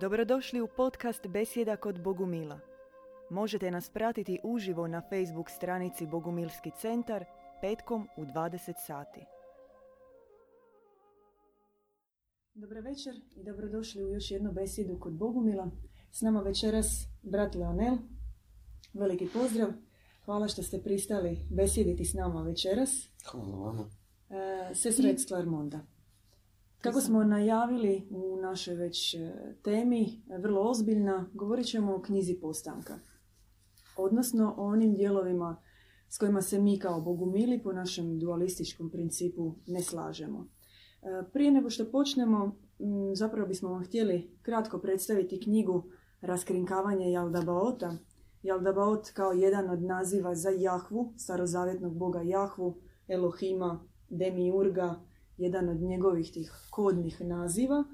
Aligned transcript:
Dobrodošli 0.00 0.60
u 0.60 0.68
podcast 0.76 1.26
Besjeda 1.26 1.76
kod 1.76 2.02
Bogumila. 2.02 2.60
Možete 3.30 3.70
nas 3.70 3.90
pratiti 3.90 4.40
uživo 4.44 4.86
na 4.86 5.00
Facebook 5.00 5.50
stranici 5.50 6.06
Bogumilski 6.06 6.70
centar 6.80 7.24
petkom 7.60 8.08
u 8.16 8.24
20 8.24 8.72
sati. 8.86 9.20
Dobro 12.54 12.80
večer 12.80 13.14
i 13.36 13.44
dobrodošli 13.44 14.04
u 14.04 14.08
još 14.08 14.30
jednu 14.30 14.52
besjedu 14.52 14.98
kod 15.00 15.12
Bogumila. 15.12 15.70
S 16.12 16.20
nama 16.20 16.40
večeras 16.40 16.86
brat 17.22 17.54
Leonel. 17.54 17.96
Veliki 18.94 19.28
pozdrav. 19.32 19.68
Hvala 20.24 20.48
što 20.48 20.62
ste 20.62 20.82
pristali 20.82 21.38
besjediti 21.50 22.04
s 22.04 22.14
nama 22.14 22.42
večeras. 22.42 23.08
Hvala 23.30 23.56
vama. 23.56 23.90
E, 24.30 24.74
sestra 24.74 25.10
iz 25.10 25.26
Clermonda. 25.26 25.93
Kako 26.84 27.00
smo 27.00 27.24
najavili 27.24 28.08
u 28.10 28.36
našoj 28.36 28.74
već 28.74 29.14
e, 29.14 29.32
temi, 29.62 30.22
e, 30.30 30.38
vrlo 30.38 30.60
ozbiljna, 30.70 31.30
govorit 31.34 31.66
ćemo 31.66 31.94
o 31.94 32.00
knjizi 32.00 32.40
postanka. 32.40 32.98
Odnosno 33.96 34.54
o 34.58 34.64
onim 34.64 34.94
dijelovima 34.94 35.62
s 36.08 36.18
kojima 36.18 36.42
se 36.42 36.58
mi 36.58 36.78
kao 36.78 37.00
bogumili 37.00 37.62
po 37.62 37.72
našem 37.72 38.18
dualističkom 38.18 38.90
principu 38.90 39.54
ne 39.66 39.82
slažemo. 39.82 40.48
E, 41.02 41.30
Prije 41.32 41.50
nego 41.50 41.70
što 41.70 41.90
počnemo, 41.90 42.56
zapravo 43.14 43.48
bismo 43.48 43.68
vam 43.68 43.84
htjeli 43.84 44.38
kratko 44.42 44.78
predstaviti 44.78 45.40
knjigu 45.40 45.84
Raskrinkavanje 46.20 47.10
Jaldabaota. 47.10 47.96
Jaldabaot 48.42 49.10
kao 49.10 49.32
jedan 49.32 49.70
od 49.70 49.82
naziva 49.82 50.34
za 50.34 50.50
Jahvu, 50.50 51.12
starozavjetnog 51.16 51.96
boga 51.96 52.20
Jahvu, 52.24 52.76
Elohima, 53.08 53.88
Demiurga, 54.10 55.00
jedan 55.36 55.68
od 55.68 55.76
njegovih 55.76 56.32
tih 56.32 56.52
kodnih 56.70 57.20
naziva, 57.20 57.84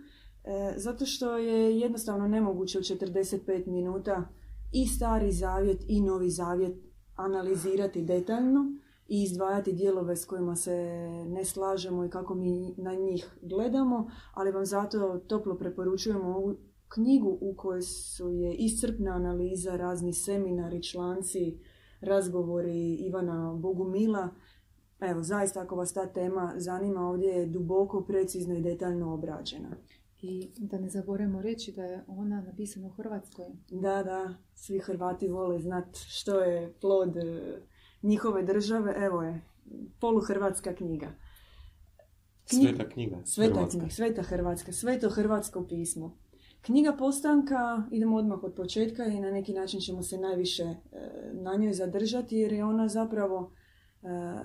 e, 0.45 0.75
zato 0.77 1.07
što 1.07 1.37
je 1.37 1.81
jednostavno 1.81 2.29
nemoguće 2.29 2.79
u 2.79 2.83
45 2.83 3.67
minuta 3.67 4.29
i 4.73 4.87
stari 4.87 5.33
zavjet 5.33 5.85
i 5.89 6.01
novi 6.01 6.31
zavjet 6.31 6.77
analizirati 7.17 8.03
detaljno 8.03 8.61
i 9.09 9.23
izdvajati 9.23 9.73
dijelove 9.73 10.17
s 10.17 10.25
kojima 10.25 10.57
se 10.57 10.77
ne 11.29 11.45
slažemo 11.45 12.05
i 12.05 12.11
kako 12.11 12.35
mi 12.35 12.75
na 12.77 12.95
njih 12.95 13.39
gledamo, 13.43 14.11
ali 14.35 14.53
vam 14.53 14.67
zato 14.67 15.19
toplo 15.19 15.55
preporučujemo 15.55 16.37
ovu 16.37 16.57
knjigu 16.89 17.39
u 17.41 17.55
kojoj 17.57 17.83
su 17.83 18.31
je 18.31 18.55
iscrpna 18.55 19.11
analiza, 19.11 19.77
razni 19.77 20.13
seminari, 20.13 20.83
članci, 20.83 21.59
razgovori 22.01 22.95
Ivana 22.95 23.55
Bogumila, 23.55 24.29
Evo, 25.01 25.23
zaista 25.23 25.61
ako 25.61 25.77
vas 25.77 25.93
ta 25.93 26.07
tema 26.07 26.53
zanima, 26.57 27.01
ovdje 27.01 27.29
je 27.29 27.47
duboko, 27.47 28.05
precizno 28.05 28.55
i 28.55 28.63
detaljno 28.63 29.15
obrađena. 29.15 29.77
I 30.23 30.51
da 30.59 30.79
ne 30.79 30.89
zaboravimo 30.89 31.43
reći 31.43 31.73
da 31.73 31.83
je 31.83 32.05
ona 32.07 32.41
napisana 32.41 32.87
u 32.87 32.91
Hrvatskoj. 32.91 33.47
Da, 33.71 34.03
da, 34.03 34.35
svi 34.55 34.79
Hrvati 34.79 35.29
vole 35.29 35.61
znat 35.61 35.97
što 35.97 36.41
je 36.41 36.75
plod 36.81 37.17
e, 37.17 37.63
njihove 38.03 38.43
države. 38.43 38.95
Evo 38.97 39.23
je, 39.23 39.41
poluhrvatska 40.01 40.75
knjiga. 40.75 41.09
Knji- 42.51 42.69
Sveta 42.69 42.89
knjiga. 42.89 43.17
Sveta 43.25 43.55
Hrvatska. 43.55 43.79
knjiga, 43.79 43.91
sveta 43.95 44.23
Hrvatska, 44.23 44.73
sveto 44.73 45.11
hrvatsko 45.11 45.67
pismo. 45.67 46.17
Knjiga 46.63 46.97
postanka, 46.99 47.83
idemo 47.91 48.17
odmah 48.17 48.43
od 48.43 48.55
početka 48.55 49.05
i 49.05 49.21
na 49.21 49.31
neki 49.31 49.53
način 49.53 49.81
ćemo 49.81 50.03
se 50.03 50.19
najviše 50.19 50.63
e, 50.63 50.77
na 51.33 51.55
njoj 51.55 51.73
zadržati 51.73 52.37
jer 52.37 52.53
je 52.53 52.65
ona 52.65 52.89
zapravo 52.89 53.53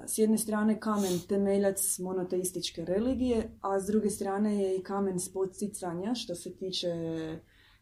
s 0.05 0.17
jedne 0.17 0.37
strane 0.37 0.79
kamen 0.79 1.19
temeljac 1.29 1.99
monoteističke 1.99 2.85
religije, 2.85 3.57
a 3.61 3.79
s 3.79 3.85
druge 3.85 4.09
strane 4.09 4.59
je 4.59 4.77
i 4.77 4.83
kamen 4.83 5.19
spoticanja 5.19 6.15
što 6.15 6.35
se 6.35 6.55
tiče 6.55 6.89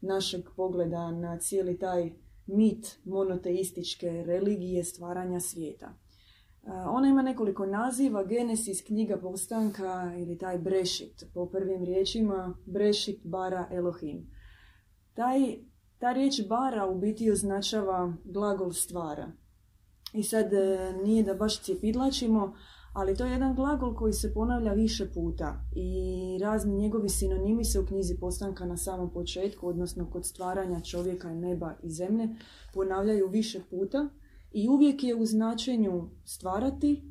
našeg 0.01 0.45
pogleda 0.55 1.11
na 1.11 1.39
cijeli 1.39 1.79
taj 1.79 2.11
mit 2.47 2.99
monoteističke 3.05 4.23
religije 4.25 4.83
stvaranja 4.83 5.39
svijeta. 5.39 5.93
E, 6.63 6.71
Ona 6.71 7.07
ima 7.07 7.21
nekoliko 7.21 7.65
naziva, 7.65 8.23
Genesis, 8.23 8.81
knjiga 8.81 9.17
postanka 9.17 10.13
ili 10.17 10.37
taj 10.37 10.57
Brešit, 10.57 11.23
po 11.33 11.45
prvim 11.49 11.83
riječima 11.83 12.57
Brešit, 12.65 13.19
bara, 13.23 13.67
Elohim. 13.71 14.31
Taj, 15.13 15.39
ta 15.97 16.13
riječ 16.13 16.47
bara 16.47 16.87
u 16.87 16.99
biti 16.99 17.31
označava 17.31 18.13
glagol 18.25 18.71
stvara. 18.71 19.31
I 20.13 20.23
sad 20.23 20.53
e, 20.53 20.93
nije 21.03 21.23
da 21.23 21.33
baš 21.33 21.61
cjepidlačimo, 21.61 22.53
ali 22.93 23.15
to 23.15 23.25
je 23.25 23.31
jedan 23.31 23.55
glagol 23.55 23.95
koji 23.95 24.13
se 24.13 24.33
ponavlja 24.33 24.73
više 24.73 25.11
puta. 25.13 25.65
I 25.75 26.37
razni 26.41 26.77
njegovi 26.77 27.09
sinonimi 27.09 27.65
se 27.65 27.79
u 27.79 27.85
knjizi 27.85 28.19
postanka 28.19 28.65
na 28.65 28.77
samom 28.77 29.13
početku, 29.13 29.67
odnosno 29.67 30.09
kod 30.11 30.25
stvaranja 30.25 30.81
čovjeka 30.81 31.31
i 31.31 31.35
neba 31.35 31.73
i 31.83 31.89
zemlje, 31.89 32.29
ponavljaju 32.73 33.27
više 33.27 33.61
puta. 33.69 34.09
I 34.51 34.69
uvijek 34.69 35.03
je 35.03 35.15
u 35.15 35.25
značenju 35.25 36.09
stvarati, 36.25 36.93
e, 36.93 37.01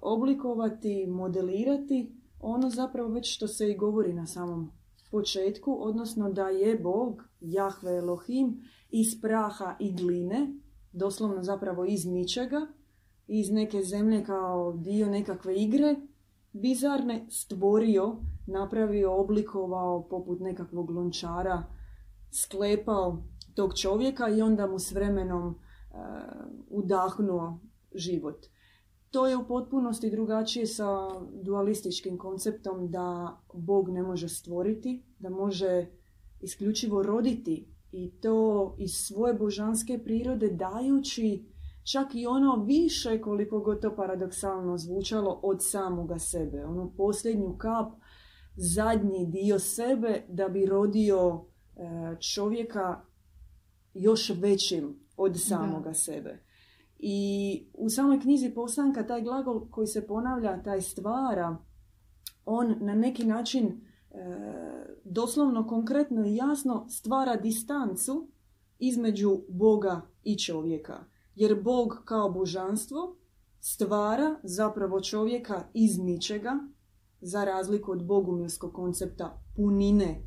oblikovati, 0.00 1.06
modelirati 1.06 2.22
ono 2.40 2.70
zapravo 2.70 3.08
već 3.08 3.34
što 3.36 3.48
se 3.48 3.70
i 3.70 3.76
govori 3.76 4.12
na 4.12 4.26
samom 4.26 4.72
početku, 5.10 5.76
odnosno 5.80 6.32
da 6.32 6.48
je 6.48 6.78
Bog, 6.78 7.22
Jahve 7.40 7.96
Elohim, 7.96 8.60
iz 8.90 9.20
praha 9.20 9.76
i 9.80 9.92
gline, 9.92 10.61
doslovno 10.92 11.42
zapravo 11.42 11.84
iz 11.84 12.06
ničega, 12.06 12.66
iz 13.26 13.50
neke 13.50 13.82
zemlje 13.82 14.24
kao 14.24 14.72
dio 14.72 15.06
nekakve 15.06 15.56
igre, 15.56 15.96
bizarne 16.52 17.26
stvorio, 17.30 18.16
napravio, 18.46 19.14
oblikovao 19.14 20.08
poput 20.08 20.40
nekakvog 20.40 20.90
lončara, 20.90 21.62
sklepao 22.30 23.22
tog 23.54 23.78
čovjeka 23.78 24.28
i 24.28 24.42
onda 24.42 24.66
mu 24.66 24.78
s 24.78 24.92
vremenom 24.92 25.48
e, 25.50 25.54
udahnuo 26.68 27.60
život. 27.94 28.46
To 29.10 29.26
je 29.26 29.36
u 29.36 29.46
potpunosti 29.46 30.10
drugačije 30.10 30.66
sa 30.66 31.08
dualističkim 31.42 32.18
konceptom 32.18 32.90
da 32.90 33.38
Bog 33.54 33.88
ne 33.88 34.02
može 34.02 34.28
stvoriti, 34.28 35.04
da 35.18 35.30
može 35.30 35.86
isključivo 36.40 37.02
roditi 37.02 37.71
i 37.92 38.10
to 38.20 38.74
iz 38.78 38.90
svoje 38.90 39.34
božanske 39.34 39.98
prirode 40.04 40.48
dajući 40.48 41.44
čak 41.92 42.14
i 42.14 42.26
ono 42.26 42.64
više 42.64 43.20
koliko 43.20 43.60
god 43.60 43.82
to 43.82 43.96
paradoksalno 43.96 44.78
zvučalo 44.78 45.40
od 45.42 45.56
samoga 45.60 46.18
sebe, 46.18 46.64
onu 46.64 46.92
posljednju 46.96 47.56
kap, 47.58 47.92
zadnji 48.56 49.26
dio 49.26 49.58
sebe 49.58 50.24
da 50.28 50.48
bi 50.48 50.66
rodio 50.66 51.44
e, 51.76 52.16
čovjeka 52.34 53.00
još 53.94 54.30
većim 54.30 55.00
od 55.16 55.40
samoga 55.40 55.94
sebe. 55.94 56.44
I 56.98 57.66
u 57.74 57.88
samoj 57.88 58.20
knjizi 58.20 58.50
postanka 58.54 59.06
taj 59.06 59.22
glagol 59.22 59.70
koji 59.70 59.86
se 59.86 60.06
ponavlja, 60.06 60.62
taj 60.62 60.80
stvara, 60.80 61.56
on 62.44 62.76
na 62.80 62.94
neki 62.94 63.24
način 63.24 63.80
doslovno, 65.04 65.66
konkretno 65.66 66.26
i 66.26 66.36
jasno 66.36 66.86
stvara 66.88 67.36
distancu 67.36 68.28
između 68.78 69.40
Boga 69.48 70.00
i 70.24 70.38
čovjeka. 70.38 71.04
Jer 71.34 71.62
Bog 71.62 72.02
kao 72.04 72.30
božanstvo 72.30 73.16
stvara 73.60 74.36
zapravo 74.42 75.00
čovjeka 75.00 75.64
iz 75.74 75.98
ničega, 75.98 76.58
za 77.20 77.44
razliku 77.44 77.92
od 77.92 78.04
bogumilskog 78.04 78.72
koncepta 78.72 79.42
punine, 79.56 80.22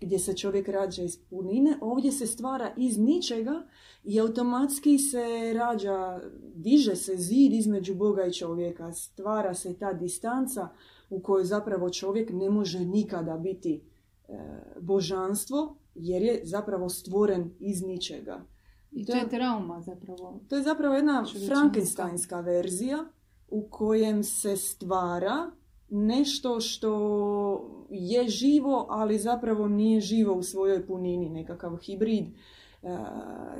gdje 0.00 0.18
se 0.18 0.36
čovjek 0.36 0.68
rađa 0.68 1.02
iz 1.02 1.18
punine, 1.30 1.78
ovdje 1.80 2.12
se 2.12 2.26
stvara 2.26 2.74
iz 2.76 2.98
ničega 2.98 3.66
i 4.04 4.20
automatski 4.20 4.98
se 4.98 5.52
rađa, 5.54 6.20
diže 6.54 6.96
se 6.96 7.16
zid 7.16 7.52
između 7.52 7.94
Boga 7.94 8.26
i 8.26 8.32
čovjeka, 8.32 8.92
stvara 8.92 9.54
se 9.54 9.78
ta 9.78 9.92
distanca 9.92 10.68
u 11.10 11.20
kojoj 11.20 11.44
zapravo 11.44 11.90
čovjek 11.90 12.30
ne 12.32 12.50
može 12.50 12.80
nikada 12.80 13.36
biti 13.36 13.82
e, 14.28 14.38
božanstvo, 14.80 15.76
jer 15.94 16.22
je 16.22 16.40
zapravo 16.44 16.88
stvoren 16.88 17.50
iz 17.60 17.82
ničega. 17.82 18.44
I 18.90 19.06
to 19.06 19.12
je 19.12 19.28
trauma 19.28 19.80
zapravo. 19.80 20.40
To 20.48 20.56
je 20.56 20.62
zapravo 20.62 20.94
jedna 20.94 21.24
frankensteinska 21.46 22.40
verzija 22.40 23.04
u 23.48 23.68
kojem 23.70 24.24
se 24.24 24.56
stvara 24.56 25.50
nešto 25.90 26.60
što 26.60 27.88
je 27.90 28.28
živo, 28.28 28.86
ali 28.88 29.18
zapravo 29.18 29.68
nije 29.68 30.00
živo 30.00 30.34
u 30.34 30.42
svojoj 30.42 30.86
punini, 30.86 31.28
nekakav 31.28 31.76
hibrid 31.76 32.24
e, 32.24 32.32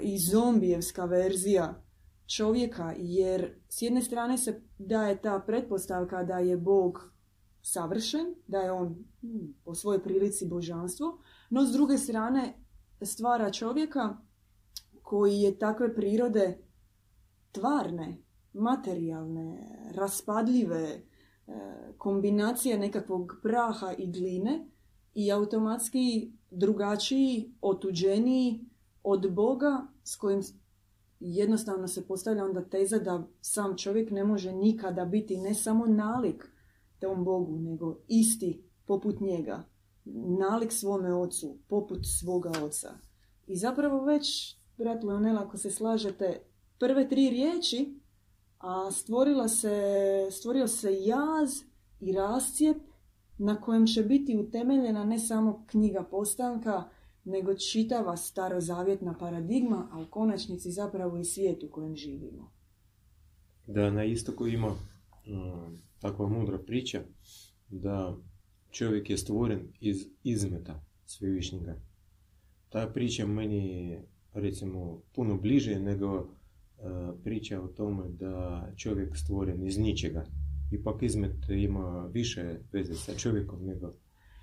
i 0.01 0.19
zombijevska 0.19 1.05
verzija 1.05 1.83
čovjeka, 2.37 2.95
jer 2.97 3.55
s 3.69 3.83
jedne 3.83 4.03
strane 4.03 4.39
se 4.39 4.61
daje 4.79 5.21
ta 5.21 5.43
pretpostavka 5.47 6.25
da 6.25 6.39
je 6.39 6.57
Bog 6.57 7.13
savršen, 7.69 8.35
da 8.47 8.59
je 8.59 8.73
on 8.73 9.05
hmm, 9.23 9.55
po 9.65 9.75
svojoj 9.75 10.03
prilici 10.03 10.47
božanstvo, 10.47 11.19
no 11.51 11.65
s 11.65 11.73
druge 11.73 11.99
strane 11.99 12.55
stvara 13.03 13.51
čovjeka 13.51 14.17
koji 15.03 15.41
je 15.41 15.59
takve 15.59 15.95
prirode 15.95 16.59
tvarne, 17.53 18.23
materijalne, 18.53 19.79
raspadljive, 19.95 20.83
e, 20.83 21.03
kombinacije 21.99 22.79
nekakvog 22.79 23.33
praha 23.43 23.93
i 23.99 24.13
gline 24.13 24.69
i 25.15 25.33
automatski 25.33 26.33
drugačiji, 26.51 27.55
otuđeniji 27.61 28.65
od 29.03 29.33
Boga 29.33 29.87
s 30.05 30.17
kojim 30.17 30.43
jednostavno 31.21 31.89
se 31.89 32.07
postavlja 32.07 32.45
onda 32.45 32.65
teza 32.65 32.99
da 32.99 33.27
sam 33.41 33.77
čovjek 33.77 34.11
ne 34.11 34.25
može 34.25 34.53
nikada 34.53 35.05
biti 35.05 35.37
ne 35.37 35.55
samo 35.55 35.87
nalik 35.87 36.53
tom 37.01 37.25
Bogu, 37.25 37.59
nego 37.59 37.99
isti 38.09 38.63
poput 38.87 39.21
njega, 39.21 39.65
nalik 40.39 40.73
svome 40.73 41.15
ocu, 41.15 41.59
poput 41.69 41.99
svoga 42.21 42.53
oca. 42.65 42.95
I 43.47 43.57
zapravo 43.57 44.05
već, 44.05 44.57
brat 44.79 45.05
Leonel, 45.05 45.39
ako 45.39 45.59
se 45.59 45.71
slažete, 45.71 46.43
prve 46.79 47.09
tri 47.09 47.31
riječi, 47.31 48.01
a 48.59 48.91
stvorila 48.91 49.49
se, 49.49 49.73
stvorio 50.31 50.69
se 50.69 50.95
jaz 51.05 51.51
i 52.01 52.13
rascijep 52.13 52.77
na 53.39 53.61
kojem 53.61 53.87
će 53.87 54.03
biti 54.03 54.37
utemeljena 54.37 55.05
ne 55.05 55.19
samo 55.19 55.65
knjiga 55.67 56.03
postanka, 56.11 56.85
nego 57.25 57.55
čitava 57.55 58.17
starozavjetna 58.17 59.15
paradigma, 59.19 59.89
a 59.93 60.01
u 60.01 60.07
konačnici 60.11 60.71
zapravo 60.71 61.19
i 61.19 61.25
svijet 61.25 61.63
u 61.63 61.69
kojem 61.71 61.97
živimo. 61.97 62.51
Da, 63.67 63.91
na 63.91 64.05
istoku 64.05 64.47
ima 64.47 64.69
mm, 64.69 65.88
takva 66.01 66.29
mudra 66.29 66.59
priča 66.59 67.03
da 67.69 68.17
čovjek 68.71 69.11
je 69.11 69.17
stvoren 69.17 69.61
iz 69.81 70.07
izmeta 70.25 70.85
svevišnjega. 71.07 71.77
Ta 72.69 72.91
priča 72.95 73.27
meni 73.27 73.89
je 73.89 74.09
recimo 74.35 75.03
puno 75.15 75.37
bliže 75.37 75.79
nego 75.79 76.19
uh, 76.19 76.27
priča 77.25 77.63
o 77.63 77.69
tome 77.69 78.09
da 78.09 78.67
čovjek 78.77 79.17
stvoren 79.17 79.67
iz 79.67 79.79
ničega. 79.79 80.25
Ipak 80.73 81.03
izmet 81.03 81.37
ima 81.49 82.11
više 82.13 82.59
veze 82.73 82.95
sa 82.95 83.15
čovjekom 83.15 83.65
nego 83.65 83.95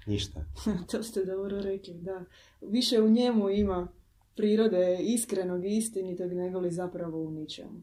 ništa. 0.05 0.45
to 0.91 1.03
ste 1.03 1.25
dobro 1.25 1.61
rekli, 1.61 1.93
da. 1.93 2.25
Više 2.61 3.01
u 3.01 3.09
njemu 3.09 3.49
ima 3.49 3.87
prirode 4.35 4.97
iskrenog 5.01 5.65
i 5.65 5.77
istinitog 5.77 6.33
nego 6.33 6.59
li 6.59 6.71
zapravo 6.71 7.23
u 7.23 7.31
ničemu. 7.31 7.81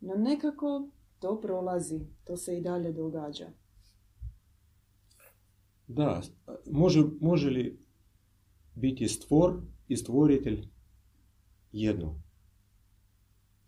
No 0.00 0.14
nekako 0.14 0.88
to 1.18 1.40
prolazi, 1.40 2.06
to 2.24 2.36
se 2.36 2.58
i 2.58 2.60
dalje 2.60 2.92
događa. 2.92 3.46
Da, 5.86 6.22
može, 6.70 7.02
može 7.20 7.50
li 7.50 7.84
biti 8.74 9.08
stvor 9.08 9.60
i 9.88 9.96
stvoritelj 9.96 10.68
jedno? 11.72 12.22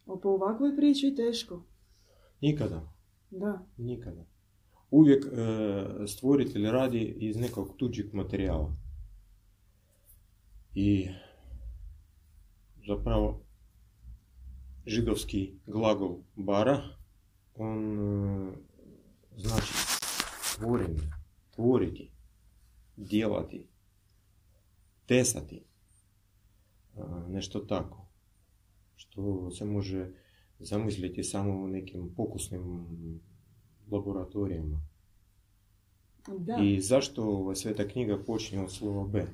O, 0.07 0.21
po 0.21 0.29
ovakvoj 0.29 0.77
priči 0.77 1.15
teško. 1.17 1.65
Nikada. 2.41 2.93
Da. 3.31 3.67
Nikada. 3.77 4.27
Uvijek 4.91 5.25
e, 5.25 6.07
stvoritelj 6.07 6.67
radi 6.67 7.17
iz 7.21 7.37
nekog 7.37 7.75
tuđeg 7.77 8.15
materijala. 8.15 8.77
I 10.75 11.09
zapravo 12.87 13.43
židovski 14.87 15.55
glagol 15.67 16.19
bara, 16.37 17.00
on 17.61 17.99
e, 17.99 18.53
znači 19.37 19.73
stvorenje, 20.43 21.01
tvoriti, 21.51 22.11
djelati, 22.97 23.67
tesati, 25.07 25.65
e, 26.97 27.01
nešto 27.29 27.61
tako. 27.61 28.07
Što 28.95 29.51
se 29.51 29.65
može 29.65 30.11
zamisliti 30.59 31.25
samo 31.25 31.53
u 31.53 31.69
nekim 31.69 32.15
pokusnim 32.17 32.87
laboratorijama. 33.91 34.83
Da. 36.39 36.59
I 36.63 36.81
zašto 36.81 37.25
ova 37.25 37.55
sveta 37.55 37.89
knjiga 37.89 38.25
počinje 38.27 38.63
od 38.63 38.73
slova 38.73 39.07
B, 39.09 39.27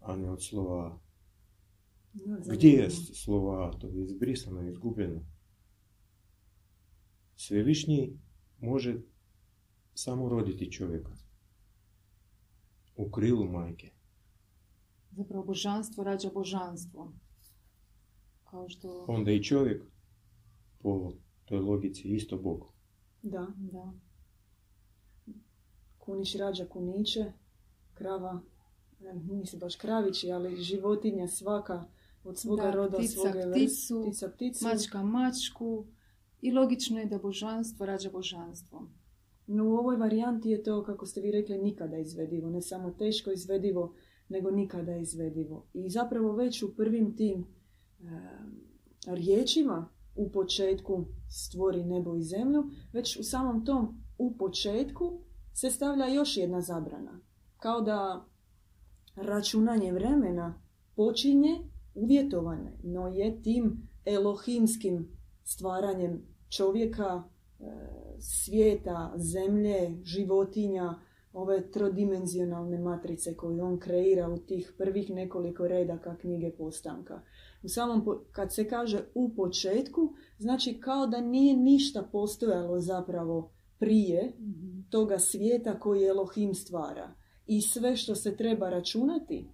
a 0.00 0.16
ne 0.16 0.30
od 0.30 0.44
slova 0.44 0.86
A? 0.86 0.98
Da, 2.12 2.54
Gdje 2.54 2.68
je 2.68 2.90
zanimljivo. 2.90 3.14
slova 3.14 3.68
A? 3.68 3.78
To 3.78 3.86
je 3.86 4.02
izbrisano, 4.02 4.68
izgubljeno. 4.68 5.20
Svevišnji 7.36 8.18
može 8.60 9.00
samo 9.94 10.28
roditi 10.28 10.72
čovjeka. 10.72 11.12
U 12.96 13.10
krilu 13.10 13.44
majke. 13.44 13.90
Zapravo 15.10 15.44
božanstvo 15.44 16.04
rađa 16.04 16.30
božanstvo. 16.34 17.12
Kao 18.50 18.68
što... 18.68 19.04
Onda 19.08 19.30
i 19.30 19.42
čovjek 19.42 19.82
po 20.78 21.12
toj 21.44 21.58
logici 21.58 22.08
isto 22.08 22.36
Bog. 22.36 22.66
Da. 23.22 23.46
Da. 23.56 23.92
Kunić 25.98 26.34
rađa 26.34 26.66
kuniće, 26.66 27.32
krava, 27.94 28.40
ne, 29.00 29.14
nisi 29.14 29.56
baš 29.56 29.76
kravići, 29.76 30.30
ali 30.30 30.62
životinja 30.62 31.28
svaka 31.28 31.84
od 32.24 32.38
svoga 32.38 32.62
Da, 32.62 32.70
roda, 32.70 32.98
ptica 32.98 33.12
svoga 33.12 33.50
pticu, 33.52 34.04
ptica 34.06 34.28
pticu. 34.28 34.64
Mačka 34.64 35.02
mačku. 35.02 35.86
I 36.40 36.52
logično 36.52 37.00
je 37.00 37.06
da 37.06 37.18
božanstvo 37.18 37.86
rađa 37.86 38.10
božanstvo. 38.10 38.88
No 39.46 39.64
u 39.64 39.72
ovoj 39.72 39.96
varijanti 39.96 40.50
je 40.50 40.62
to, 40.62 40.84
kako 40.84 41.06
ste 41.06 41.20
vi 41.20 41.30
rekli, 41.30 41.58
nikada 41.58 41.98
izvedivo. 41.98 42.50
Ne 42.50 42.62
samo 42.62 42.90
teško 42.90 43.30
izvedivo, 43.30 43.94
nego 44.28 44.50
nikada 44.50 44.96
izvedivo. 44.96 45.66
I 45.74 45.90
zapravo 45.90 46.32
već 46.32 46.62
u 46.62 46.74
prvim 46.76 47.16
tim 47.16 47.40
e, 47.40 47.44
riječima 49.06 49.88
u 50.14 50.32
početku 50.32 51.04
stvori 51.28 51.84
nebo 51.84 52.16
i 52.16 52.22
zemlju, 52.22 52.64
već 52.92 53.16
u 53.16 53.22
samom 53.22 53.64
tom 53.64 54.02
u 54.18 54.36
početku 54.36 55.20
se 55.52 55.70
stavlja 55.70 56.06
još 56.06 56.36
jedna 56.36 56.60
zabrana. 56.60 57.20
Kao 57.56 57.80
da 57.80 58.26
računanje 59.16 59.92
vremena 59.92 60.62
počinje 60.96 61.58
uvjetovane, 61.94 62.78
no 62.82 63.08
je 63.08 63.42
tim 63.42 63.88
elohimskim 64.04 65.15
stvaranjem 65.46 66.22
čovjeka, 66.48 67.22
e, 67.22 67.64
svijeta, 68.20 69.12
zemlje, 69.16 70.00
životinja, 70.02 70.94
ove 71.32 71.70
trodimenzionalne 71.70 72.78
matrice 72.78 73.36
koju 73.36 73.64
on 73.64 73.78
kreira 73.78 74.28
u 74.28 74.38
tih 74.38 74.74
prvih 74.78 75.10
nekoliko 75.10 75.68
redaka 75.68 76.16
knjige 76.16 76.50
postanka. 76.58 77.20
U 77.62 77.68
samom, 77.68 78.04
kad 78.32 78.54
se 78.54 78.68
kaže 78.68 79.04
u 79.14 79.34
početku, 79.34 80.14
znači 80.38 80.80
kao 80.80 81.06
da 81.06 81.20
nije 81.20 81.56
ništa 81.56 82.08
postojalo 82.12 82.80
zapravo 82.80 83.52
prije 83.78 84.32
toga 84.90 85.18
svijeta 85.18 85.80
koji 85.80 86.04
Elohim 86.04 86.54
stvara. 86.54 87.14
I 87.46 87.60
sve 87.60 87.96
što 87.96 88.14
se 88.14 88.36
treba 88.36 88.70
računati 88.70 89.50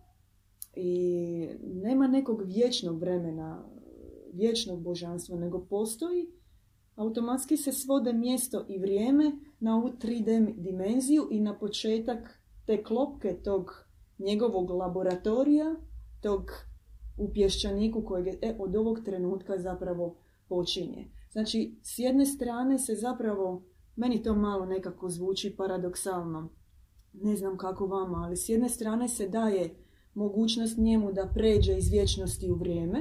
i 0.76 1.48
nema 1.62 2.06
nekog 2.06 2.43
vječnog 2.43 3.00
vremena, 3.00 3.69
vječnog 4.32 4.82
božanstva, 4.82 5.36
nego 5.36 5.67
postoji, 5.67 6.27
automatski 6.96 7.56
se 7.56 7.72
svode 7.72 8.12
mjesto 8.12 8.65
i 8.69 8.79
vrijeme 8.79 9.32
na 9.60 9.77
ovu 9.77 9.89
3D 9.89 10.55
dimenziju 10.56 11.29
i 11.31 11.41
na 11.41 11.58
početak 11.58 12.43
te 12.67 12.82
klopke 12.82 13.36
tog 13.44 13.86
njegovog 14.19 14.70
laboratorija, 14.70 15.74
tog 16.20 16.51
u 17.17 17.32
pješčaniku 17.32 18.05
kojeg 18.05 18.27
je, 18.27 18.39
e, 18.43 18.56
od 18.58 18.77
ovog 18.77 19.01
trenutka 19.05 19.58
zapravo 19.58 20.17
počinje. 20.48 21.10
Znači, 21.32 21.79
s 21.82 21.98
jedne 21.98 22.27
strane 22.27 22.79
se 22.79 22.94
zapravo, 22.94 23.62
meni 23.96 24.22
to 24.22 24.34
malo 24.34 24.67
nekako 24.67 25.08
zvuči 25.10 25.55
paradoksalno, 25.56 26.48
ne 27.12 27.36
znam 27.36 27.56
kako 27.56 27.86
vama, 27.86 28.19
ali 28.24 28.36
s 28.36 28.48
jedne 28.48 28.69
strane 28.69 29.08
se 29.08 29.29
daje 29.29 29.74
mogućnost 30.15 30.79
njemu 30.79 31.12
da 31.12 31.31
pređe 31.34 31.77
iz 31.77 31.89
vječnosti 31.89 32.51
u 32.51 32.55
vrijeme, 32.55 32.98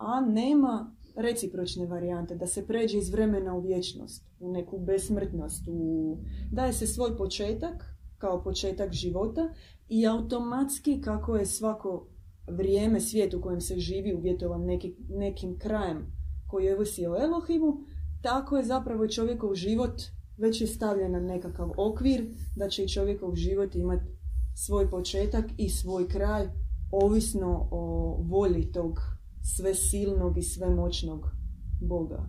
a 0.00 0.20
nema 0.20 0.96
recipročne 1.16 1.86
varijante, 1.86 2.34
da 2.34 2.46
se 2.46 2.66
pređe 2.66 2.98
iz 2.98 3.10
vremena 3.10 3.54
u 3.54 3.60
vječnost, 3.60 4.24
u 4.40 4.52
neku 4.52 4.78
besmrtnost, 4.78 5.64
u... 5.68 6.18
daje 6.52 6.72
se 6.72 6.86
svoj 6.86 7.16
početak 7.16 7.84
kao 8.18 8.42
početak 8.42 8.92
života 8.92 9.54
i 9.88 10.06
automatski 10.06 11.00
kako 11.00 11.36
je 11.36 11.46
svako 11.46 12.08
vrijeme, 12.48 13.00
svijet 13.00 13.34
u 13.34 13.40
kojem 13.40 13.60
se 13.60 13.78
živi 13.78 14.14
uvjetovan 14.14 14.64
neki, 14.64 14.96
nekim 15.08 15.58
krajem 15.58 16.12
koji 16.46 16.72
ovisi 16.72 17.06
o 17.06 17.16
Elohimu, 17.22 17.76
tako 18.22 18.56
je 18.56 18.64
zapravo 18.64 19.08
čovjekov 19.08 19.54
život 19.54 20.02
već 20.36 20.60
je 20.60 20.66
stavljen 20.66 21.12
na 21.12 21.20
nekakav 21.20 21.70
okvir 21.76 22.34
da 22.56 22.68
će 22.68 22.84
i 22.84 22.88
čovjekov 22.88 23.34
život 23.34 23.74
imati 23.74 24.04
svoj 24.54 24.90
početak 24.90 25.44
i 25.56 25.68
svoj 25.68 26.08
kraj 26.08 26.48
ovisno 26.90 27.68
o 27.70 28.16
volji 28.22 28.72
tog 28.72 29.19
svesilnog 29.42 30.38
i 30.38 30.42
svemoćnog 30.42 31.26
Boga. 31.80 32.26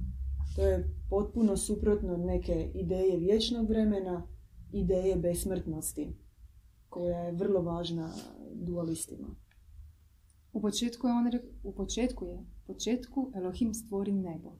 To 0.55 0.61
je 0.65 0.95
potpuno 1.09 1.57
suprotno 1.57 2.17
neke 2.17 2.71
ideje 2.75 3.17
vječnog 3.17 3.69
vremena, 3.69 4.27
ideje 4.71 5.15
besmrtnosti, 5.15 6.15
koja 6.89 7.19
je 7.19 7.31
vrlo 7.31 7.61
važna 7.61 8.13
dualistima. 8.53 9.35
U 10.53 10.61
početku 10.61 11.07
je 11.07 11.13
on 11.13 11.31
re- 11.31 11.43
u 11.63 11.75
početku 11.75 12.25
je, 12.25 12.39
u 12.39 12.73
početku 12.73 13.31
Elohim 13.35 13.73
stvori 13.73 14.11
nebo. 14.11 14.57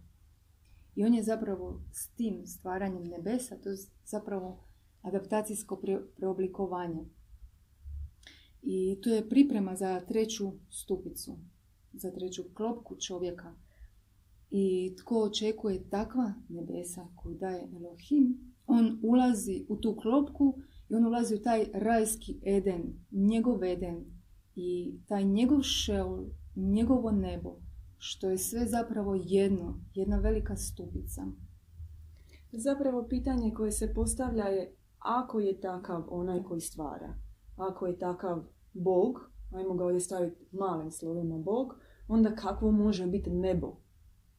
I 0.95 1.03
on 1.03 1.13
je 1.13 1.23
zapravo 1.23 1.81
s 1.91 2.07
tim 2.07 2.45
stvaranjem 2.45 3.03
nebesa, 3.03 3.57
to 3.57 3.69
je 3.69 3.77
zapravo 4.05 4.63
adaptacijsko 5.01 5.75
pre- 5.75 6.05
preoblikovanje. 6.17 7.05
I 8.61 8.99
to 9.03 9.09
je 9.09 9.29
priprema 9.29 9.75
za 9.75 9.99
treću 9.99 10.51
stupicu, 10.69 11.37
za 11.93 12.11
treću 12.11 12.43
klopku 12.53 12.95
čovjeka. 12.95 13.53
I 14.49 14.95
tko 14.99 15.23
očekuje 15.23 15.89
takva 15.89 16.33
nebesa 16.49 17.07
koju 17.15 17.35
daje 17.35 17.69
Elohim, 17.75 18.53
on 18.67 18.99
ulazi 19.03 19.65
u 19.69 19.75
tu 19.75 19.95
klopku 19.95 20.57
i 20.89 20.95
on 20.95 21.05
ulazi 21.05 21.35
u 21.35 21.41
taj 21.41 21.65
rajski 21.73 22.39
Eden, 22.45 22.93
njegov 23.11 23.63
Eden 23.63 24.05
i 24.55 24.99
taj 25.07 25.23
njegov 25.23 25.61
šeol, 25.61 26.25
njegovo 26.55 27.11
nebo, 27.11 27.57
što 27.97 28.29
je 28.29 28.37
sve 28.37 28.65
zapravo 28.65 29.15
jedno, 29.23 29.79
jedna 29.93 30.17
velika 30.17 30.55
stupica. 30.55 31.21
Zapravo 32.51 33.07
pitanje 33.09 33.53
koje 33.53 33.71
se 33.71 33.93
postavlja 33.93 34.43
je 34.43 34.75
ako 34.99 35.39
je 35.39 35.61
takav 35.61 36.03
onaj 36.09 36.43
koji 36.43 36.61
stvara, 36.61 37.15
ako 37.55 37.87
je 37.87 37.99
takav 37.99 38.43
Bog, 38.73 39.30
ajmo 39.51 39.73
ga 39.73 39.85
ovdje 39.85 39.99
staviti 39.99 40.45
malim 40.51 40.91
slovima 40.91 41.37
Bog, 41.37 41.75
onda 42.07 42.35
kakvo 42.35 42.71
može 42.71 43.07
biti 43.07 43.29
nebo 43.29 43.75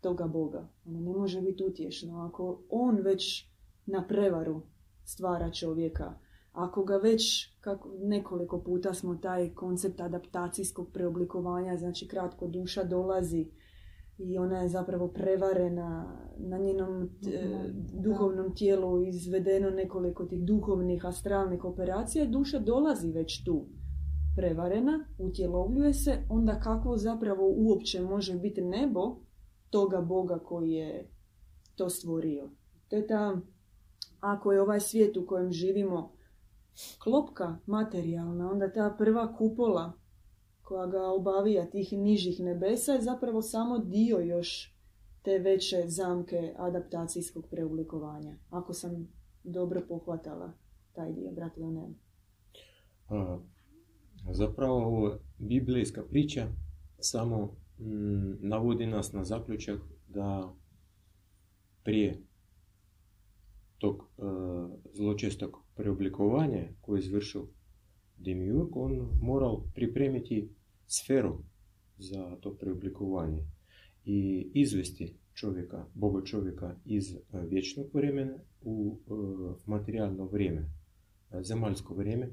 toga 0.00 0.26
Boga? 0.26 0.68
Ono 0.86 1.00
ne 1.00 1.12
može 1.12 1.40
biti 1.40 1.64
utješno. 1.64 2.20
Ako 2.20 2.62
on 2.70 2.96
već 2.96 3.50
na 3.86 4.06
prevaru 4.08 4.62
stvara 5.04 5.50
čovjeka, 5.50 6.14
ako 6.52 6.84
ga 6.84 6.96
već, 6.96 7.52
kako 7.60 7.90
nekoliko 8.00 8.62
puta 8.62 8.94
smo 8.94 9.14
taj 9.14 9.54
koncept 9.54 10.00
adaptacijskog 10.00 10.90
preoblikovanja, 10.92 11.76
znači 11.76 12.08
kratko 12.08 12.46
duša 12.46 12.84
dolazi 12.84 13.50
i 14.18 14.38
ona 14.38 14.58
je 14.58 14.68
zapravo 14.68 15.08
prevarena 15.08 16.18
na 16.38 16.58
njenom 16.58 17.10
duhovnom 17.92 18.54
tijelu 18.54 19.02
izvedeno 19.02 19.70
nekoliko 19.70 20.24
tih 20.24 20.44
duhovnih 20.44 21.06
astralnih 21.06 21.64
operacija, 21.64 22.26
duša 22.26 22.58
dolazi 22.58 23.12
već 23.12 23.44
tu 23.44 23.66
prevarena, 24.36 25.04
utjelovljuje 25.18 25.94
se, 25.94 26.18
onda 26.28 26.60
kakvo 26.60 26.96
zapravo 26.96 27.52
uopće 27.56 28.00
može 28.00 28.38
biti 28.38 28.62
nebo 28.62 29.16
toga 29.70 30.00
Boga 30.00 30.38
koji 30.38 30.72
je 30.72 31.10
to 31.76 31.90
stvorio. 31.90 32.50
Te 32.88 33.06
ta, 33.06 33.40
ako 34.20 34.52
je 34.52 34.62
ovaj 34.62 34.80
svijet 34.80 35.16
u 35.16 35.26
kojem 35.26 35.52
živimo 35.52 36.12
klopka 37.02 37.58
materijalna, 37.66 38.50
onda 38.50 38.72
ta 38.72 38.94
prva 38.98 39.36
kupola 39.36 39.92
koja 40.62 40.86
ga 40.86 41.08
obavija 41.08 41.66
tih 41.66 41.92
nižih 41.92 42.40
nebesa 42.40 42.92
je 42.92 43.00
zapravo 43.00 43.42
samo 43.42 43.78
dio 43.78 44.18
još 44.18 44.76
te 45.22 45.38
veće 45.38 45.84
zamke 45.86 46.54
adaptacijskog 46.58 47.46
preoblikovanja. 47.50 48.36
Ako 48.50 48.72
sam 48.72 49.08
dobro 49.44 49.80
pohvatala 49.88 50.52
taj 50.92 51.12
dio, 51.12 51.30
brate 51.30 51.60
ne. 51.60 51.94
Zapravo 54.30 55.18
biblijska 55.38 56.02
priča 56.10 56.48
samo 56.98 57.56
mm, 57.78 58.48
navodi 58.48 58.86
nas 58.86 59.12
na 59.12 59.24
zaključak 59.24 59.80
da 60.08 60.54
prije 61.84 62.22
tog 63.78 64.02
e, 64.02 64.22
zločestog 64.92 65.56
preoblikovanja 65.74 66.68
koje 66.80 66.98
je 66.98 67.00
izvršio 67.00 67.46
Demiurg, 68.16 68.76
on 68.76 69.08
moral 69.20 69.62
pripremiti 69.74 70.48
sferu 70.86 71.38
za 71.98 72.36
to 72.40 72.54
preoblikovanje 72.54 73.46
i 74.04 74.50
izvesti 74.54 75.16
čovjeka, 75.34 75.86
Boga 75.94 76.24
čovjeka 76.24 76.76
iz 76.84 77.14
e, 77.14 77.18
vječnog 77.48 77.86
vremena 77.94 78.38
u 78.60 78.98
e, 78.98 79.12
materijalno 79.66 80.24
vrijeme, 80.24 80.60
e, 81.30 81.42
zemaljsko 81.42 81.94
vrijeme 81.94 82.28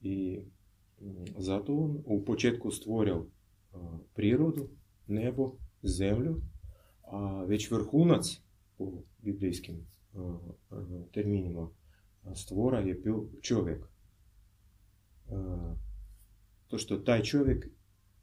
i 0.00 0.40
zato 1.38 1.74
on 1.74 2.02
u 2.04 2.24
početku 2.24 2.70
stvorio 2.70 3.26
prirodu, 4.14 4.68
nebo, 5.06 5.52
zemlju, 5.82 6.40
a 7.02 7.44
već 7.44 7.70
vrhunac 7.70 8.40
po 8.78 8.92
biblijskim 9.18 9.86
terminima 11.12 11.70
stvora 12.34 12.78
je 12.80 12.94
bio 12.94 13.24
čovjek. 13.40 13.84
To 16.66 16.78
što 16.78 16.96
taj 16.96 17.22
čovjek 17.22 17.66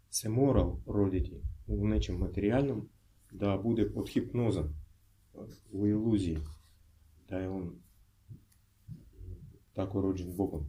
se 0.10 0.30
morao 0.30 0.80
roditi 0.86 1.42
u 1.68 1.88
nečem 1.88 2.18
materijalnom 2.18 2.90
da 3.32 3.60
bude 3.64 3.92
pod 3.92 4.10
hipnozom, 4.10 4.66
u 5.72 5.88
iluziji, 5.88 6.38
da 7.30 7.38
je 7.38 7.50
on 7.50 7.76
tako 9.74 10.02
rođen 10.02 10.36
Bogom. 10.38 10.66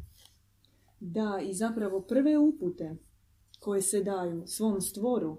Da, 1.04 1.40
i 1.44 1.54
zapravo 1.54 2.00
prve 2.00 2.38
upute 2.38 2.97
koje 3.61 3.82
se 3.82 4.02
daju 4.02 4.42
svom 4.47 4.80
stvoru, 4.80 5.37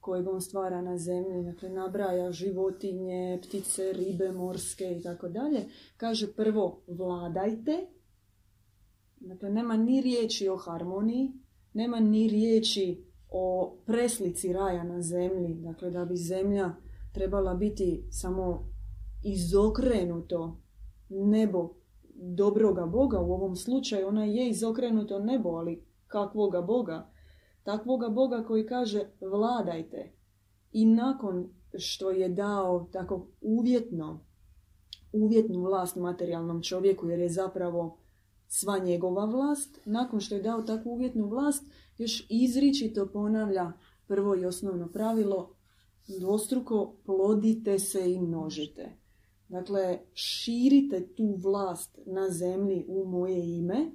kojeg 0.00 0.28
on 0.28 0.40
stvara 0.40 0.82
na 0.82 0.98
zemlji, 0.98 1.44
dakle 1.44 1.68
nabraja 1.68 2.32
životinje, 2.32 3.40
ptice, 3.42 3.92
ribe, 3.92 4.32
morske 4.32 4.96
i 4.98 5.02
tako 5.02 5.28
dalje, 5.28 5.64
kaže 5.96 6.32
prvo 6.32 6.82
vladajte, 6.86 7.86
dakle 9.20 9.50
nema 9.50 9.76
ni 9.76 10.00
riječi 10.00 10.48
o 10.48 10.56
harmoniji, 10.56 11.32
nema 11.72 12.00
ni 12.00 12.28
riječi 12.28 13.04
o 13.30 13.76
preslici 13.86 14.52
raja 14.52 14.84
na 14.84 15.02
zemlji, 15.02 15.54
dakle 15.54 15.90
da 15.90 16.04
bi 16.04 16.16
zemlja 16.16 16.74
trebala 17.12 17.54
biti 17.54 18.04
samo 18.10 18.72
izokrenuto 19.24 20.60
nebo 21.08 21.83
dobroga 22.14 22.86
Boga, 22.86 23.20
u 23.20 23.32
ovom 23.32 23.56
slučaju 23.56 24.08
ona 24.08 24.24
je 24.24 24.48
izokrenuto 24.48 25.18
nebo, 25.18 25.48
ali 25.48 25.84
kakvoga 26.06 26.62
Boga? 26.62 27.10
Takvoga 27.62 28.08
Boga 28.08 28.44
koji 28.46 28.66
kaže 28.66 29.04
vladajte. 29.20 30.12
I 30.72 30.86
nakon 30.86 31.48
što 31.78 32.10
je 32.10 32.28
dao 32.28 32.88
tako 32.92 33.26
uvjetno, 33.40 34.24
uvjetnu 35.12 35.62
vlast 35.62 35.96
materijalnom 35.96 36.62
čovjeku, 36.62 37.08
jer 37.08 37.20
je 37.20 37.28
zapravo 37.28 37.98
sva 38.48 38.78
njegova 38.78 39.24
vlast, 39.24 39.80
nakon 39.84 40.20
što 40.20 40.34
je 40.34 40.42
dao 40.42 40.62
takvu 40.62 40.92
uvjetnu 40.92 41.28
vlast, 41.28 41.64
još 41.98 42.26
izričito 42.30 43.06
ponavlja 43.06 43.72
prvo 44.06 44.36
i 44.36 44.46
osnovno 44.46 44.88
pravilo, 44.88 45.54
dvostruko 46.18 46.96
plodite 47.04 47.78
se 47.78 48.12
i 48.12 48.20
množite. 48.20 49.03
Dakle, 49.48 49.98
širite 50.12 51.14
tu 51.14 51.34
vlast 51.42 51.98
na 52.06 52.30
zemlji 52.30 52.84
u 52.88 53.04
moje 53.04 53.56
ime. 53.58 53.92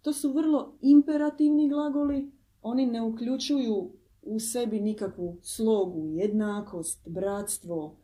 To 0.00 0.12
su 0.12 0.32
vrlo 0.32 0.78
imperativni 0.80 1.68
glagoli, 1.68 2.32
oni 2.62 2.86
ne 2.86 3.02
uključuju 3.02 3.92
u 4.22 4.38
sebi 4.38 4.80
nikakvu 4.80 5.38
slogu, 5.42 6.08
jednakost, 6.08 7.08
bratstvo, 7.08 7.96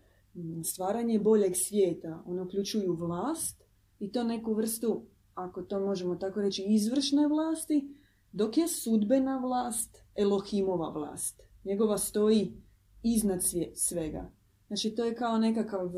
stvaranje 0.64 1.18
boljeg 1.18 1.56
svijeta. 1.56 2.22
Oni 2.26 2.40
uključuju 2.40 2.94
vlast 2.94 3.64
i 3.98 4.12
to 4.12 4.24
neku 4.24 4.54
vrstu, 4.54 5.06
ako 5.34 5.62
to 5.62 5.80
možemo 5.80 6.16
tako 6.16 6.40
reći, 6.40 6.64
izvršne 6.68 7.28
vlasti, 7.28 7.94
dok 8.32 8.56
je 8.58 8.68
sudbena 8.68 9.38
vlast 9.38 10.02
Elohimova 10.14 10.90
vlast. 10.90 11.42
Njegova 11.64 11.98
stoji 11.98 12.62
iznad 13.02 13.40
svega. 13.74 14.30
Znači 14.66 14.94
to 14.94 15.04
je 15.04 15.14
kao 15.14 15.38
nekakav 15.38 15.90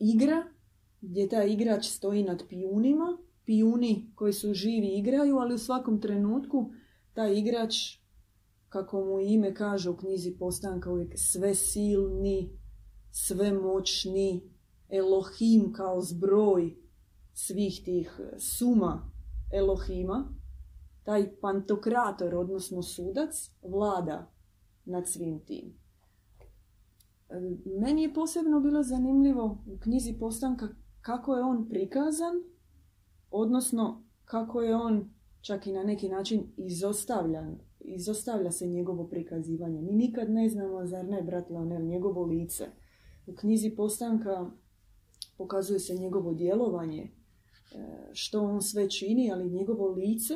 igra 0.00 0.44
gdje 1.00 1.28
taj 1.28 1.52
igrač 1.52 1.86
stoji 1.86 2.22
nad 2.22 2.42
pijunima. 2.48 3.18
Pijuni 3.44 4.12
koji 4.14 4.32
su 4.32 4.54
živi 4.54 4.98
igraju, 4.98 5.36
ali 5.36 5.54
u 5.54 5.58
svakom 5.58 6.00
trenutku 6.00 6.72
taj 7.14 7.38
igrač, 7.38 7.74
kako 8.68 9.04
mu 9.04 9.20
ime 9.20 9.54
kaže 9.54 9.90
u 9.90 9.96
knjizi 9.96 10.36
Postanka, 10.38 10.92
uvijek 10.92 11.12
sve 11.16 11.54
silni, 11.54 12.58
sve 13.10 13.52
moćni, 13.52 14.50
Elohim 14.88 15.72
kao 15.72 16.00
zbroj 16.00 16.76
svih 17.32 17.82
tih 17.84 18.20
suma 18.38 19.10
Elohima, 19.52 20.34
taj 21.04 21.40
pantokrator, 21.40 22.34
odnosno 22.34 22.82
sudac, 22.82 23.50
vlada 23.62 24.32
nad 24.84 25.08
svim 25.08 25.40
tim. 25.46 25.79
Meni 27.80 28.02
je 28.02 28.14
posebno 28.14 28.60
bilo 28.60 28.82
zanimljivo 28.82 29.58
u 29.66 29.78
knjizi 29.78 30.16
Postanka 30.18 30.68
kako 31.00 31.36
je 31.36 31.42
on 31.42 31.68
prikazan, 31.68 32.34
odnosno 33.30 34.04
kako 34.24 34.62
je 34.62 34.76
on 34.76 35.10
čak 35.40 35.66
i 35.66 35.72
na 35.72 35.82
neki 35.82 36.08
način 36.08 36.52
izostavljan. 36.56 37.58
Izostavlja 37.80 38.50
se 38.50 38.66
njegovo 38.66 39.08
prikazivanje. 39.08 39.82
Mi 39.82 39.92
nikad 39.92 40.30
ne 40.30 40.48
znamo, 40.48 40.86
zar 40.86 41.04
ne, 41.04 41.22
brat 41.22 41.50
Leonel, 41.50 41.82
njegovo 41.82 42.24
lice. 42.24 42.66
U 43.26 43.34
knjizi 43.34 43.70
Postanka 43.76 44.50
pokazuje 45.38 45.78
se 45.78 45.94
njegovo 45.94 46.34
djelovanje, 46.34 47.02
e, 47.02 47.10
što 48.12 48.42
on 48.42 48.62
sve 48.62 48.90
čini, 48.90 49.32
ali 49.32 49.50
njegovo 49.50 49.88
lice 49.88 50.34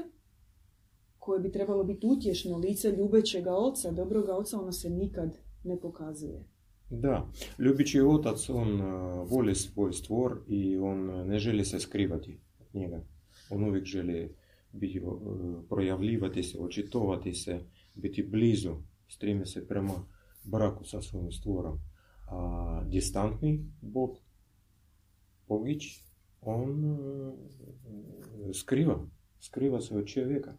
koje 1.18 1.40
bi 1.40 1.52
trebalo 1.52 1.84
biti 1.84 2.06
utješno 2.06 2.58
lice 2.58 2.90
ljubećega 2.90 3.54
oca, 3.54 3.90
dobroga 3.90 4.36
oca, 4.36 4.60
ono 4.60 4.72
se 4.72 4.90
nikad 4.90 5.38
ne 5.64 5.80
pokazuje. 5.80 6.53
Da, 7.00 7.30
ljubići 7.58 8.00
otac, 8.00 8.48
on 8.48 8.80
voli 9.30 9.54
svoj 9.54 9.92
stvor 9.92 10.40
i 10.48 10.76
on 10.76 11.26
ne 11.26 11.38
želi 11.38 11.64
se 11.64 11.80
skrivati 11.80 12.40
od 12.60 12.66
njega. 12.74 13.04
On 13.50 13.64
uvijek 13.64 13.84
želi 13.84 14.36
biti, 14.72 15.00
projavljivati 15.68 16.42
se, 16.42 16.58
očitovati 16.58 17.34
se, 17.34 17.60
biti 17.94 18.22
blizu, 18.22 18.74
strime 19.08 19.46
se 19.46 19.68
prema 19.68 20.06
braku 20.44 20.84
sa 20.84 21.02
svojim 21.02 21.32
stvorom. 21.32 21.78
A 22.26 22.82
distantni 22.86 23.64
Bog, 23.80 24.16
Bogić, 25.48 25.82
on 26.40 26.98
skriva, 28.54 29.06
skriva 29.40 29.80
se 29.80 29.96
od 29.96 30.06
čovjeka. 30.06 30.56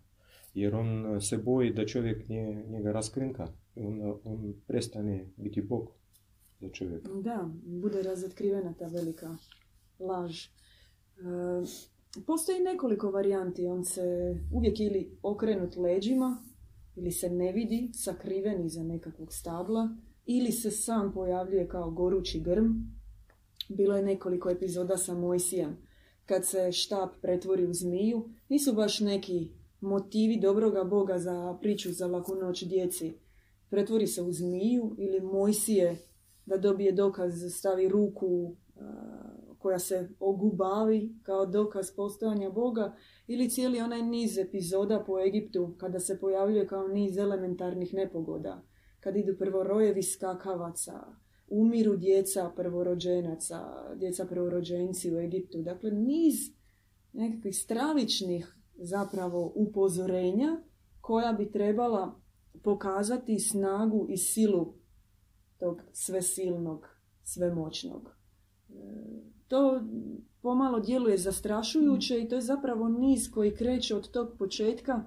Jer 0.53 0.75
on 0.75 1.21
se 1.21 1.37
boji 1.37 1.73
da 1.73 1.85
čovjek 1.85 2.29
njega 2.67 2.91
raskrinka. 2.91 3.47
On, 3.75 4.19
on 4.23 4.53
prestane 4.67 5.29
biti 5.37 5.61
Bog 5.61 5.91
za 6.59 6.69
čovjeka. 6.69 7.09
Da, 7.13 7.49
bude 7.63 8.01
razotkrivena 8.01 8.73
ta 8.73 8.87
velika 8.87 9.37
laž. 9.99 10.45
E, 10.45 10.49
postoji 12.27 12.59
nekoliko 12.59 13.11
varijanti. 13.11 13.67
On 13.67 13.85
se 13.85 14.35
uvijek 14.53 14.79
ili 14.79 15.17
okrenut 15.23 15.75
leđima, 15.75 16.37
ili 16.95 17.11
se 17.11 17.29
ne 17.29 17.51
vidi, 17.51 17.91
sakriven 17.93 18.65
iza 18.65 18.83
nekakvog 18.83 19.33
stabla, 19.33 19.89
ili 20.25 20.51
se 20.51 20.71
sam 20.71 21.13
pojavljuje 21.13 21.67
kao 21.67 21.91
gorući 21.91 22.39
grm. 22.39 22.67
Bilo 23.69 23.95
je 23.95 24.03
nekoliko 24.03 24.49
epizoda 24.49 24.97
sa 24.97 25.13
Mojsijem. 25.13 25.77
Kad 26.25 26.45
se 26.45 26.71
štap 26.71 27.09
pretvori 27.21 27.65
u 27.65 27.73
zmiju, 27.73 28.29
nisu 28.49 28.73
baš 28.73 28.99
neki 28.99 29.51
motivi 29.81 30.39
dobroga 30.39 30.83
Boga 30.83 31.19
za 31.19 31.57
priču 31.61 31.91
za 31.91 32.07
laku 32.07 32.35
noć 32.35 32.63
djeci. 32.63 33.13
Pretvori 33.69 34.07
se 34.07 34.21
u 34.21 34.31
zmiju 34.31 34.95
ili 34.97 35.21
Mojsije 35.21 35.97
da 36.45 36.57
dobije 36.57 36.91
dokaz, 36.91 37.33
stavi 37.51 37.87
ruku 37.87 38.55
koja 39.65 39.79
se 39.79 40.09
ogubavi 40.19 41.15
kao 41.23 41.45
dokaz 41.45 41.91
postojanja 41.95 42.49
Boga 42.49 42.95
ili 43.27 43.49
cijeli 43.49 43.79
onaj 43.79 44.01
niz 44.01 44.37
epizoda 44.37 45.03
po 45.07 45.19
Egiptu 45.19 45.75
kada 45.77 45.99
se 45.99 46.19
pojavljuje 46.19 46.67
kao 46.67 46.87
niz 46.87 47.17
elementarnih 47.17 47.93
nepogoda. 47.93 48.63
Kad 48.99 49.15
idu 49.15 49.37
prvo 49.37 49.63
rojevi 49.63 50.03
skakavaca, 50.03 50.93
umiru 51.47 51.97
djeca 51.97 52.51
prvorođenaca, 52.55 53.59
djeca 53.95 54.25
prvorođenci 54.25 55.15
u 55.15 55.19
Egiptu. 55.19 55.61
Dakle, 55.61 55.91
niz 55.91 56.35
nekakvih 57.13 57.55
stravičnih 57.55 58.55
zapravo 58.75 59.51
upozorenja 59.55 60.63
koja 61.01 61.33
bi 61.33 61.51
trebala 61.51 62.21
pokazati 62.63 63.39
snagu 63.39 64.05
i 64.09 64.17
silu 64.17 64.73
tog 65.59 65.81
svesilnog, 65.91 66.87
svemoćnog. 67.23 68.09
E, 68.69 68.73
to 69.47 69.81
pomalo 70.41 70.79
djeluje 70.79 71.17
zastrašujuće 71.17 72.21
i 72.21 72.29
to 72.29 72.35
je 72.35 72.41
zapravo 72.41 72.89
niz 72.89 73.31
koji 73.31 73.55
kreće 73.55 73.95
od 73.95 74.11
tog 74.11 74.37
početka. 74.39 75.03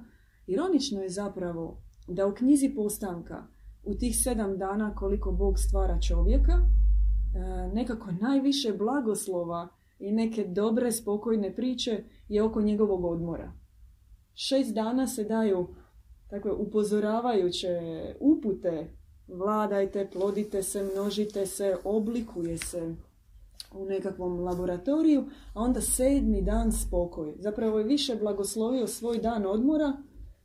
Ironično 0.46 1.02
je 1.02 1.08
zapravo 1.08 1.82
da 2.08 2.26
u 2.26 2.34
knjizi 2.34 2.74
postanka 2.74 3.46
u 3.84 3.94
tih 3.94 4.16
sedam 4.22 4.58
dana 4.58 4.94
koliko 4.94 5.32
Bog 5.32 5.58
stvara 5.58 6.00
čovjeka, 6.00 6.52
e, 6.52 6.64
nekako 7.74 8.10
najviše 8.20 8.72
blagoslova 8.72 9.68
i 9.98 10.12
neke 10.12 10.44
dobre, 10.44 10.92
spokojne 10.92 11.56
priče 11.56 12.04
je 12.28 12.42
oko 12.42 12.62
njegovog 12.62 13.04
odmora. 13.04 13.52
Šest 14.34 14.74
dana 14.74 15.06
se 15.06 15.24
daju 15.24 15.68
takve 16.30 16.52
upozoravajuće 16.52 17.80
upute, 18.20 18.97
vladajte, 19.28 20.10
plodite 20.12 20.62
se, 20.62 20.82
množite 20.82 21.46
se, 21.46 21.76
oblikuje 21.84 22.58
se, 22.58 22.94
u 23.72 23.84
nekakvom 23.84 24.40
laboratoriju, 24.40 25.24
a 25.54 25.60
onda 25.60 25.80
sedmi 25.80 26.42
dan 26.42 26.72
spokoj. 26.72 27.34
Zapravo 27.38 27.78
je 27.78 27.84
više 27.84 28.16
blagoslovio 28.16 28.86
svoj 28.86 29.18
dan 29.18 29.46
odmora 29.46 29.92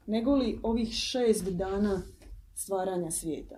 nego 0.07 0.35
li 0.35 0.59
ovih 0.63 0.89
šest 0.93 1.49
dana 1.49 2.01
stvaranja 2.55 3.11
svijeta. 3.11 3.57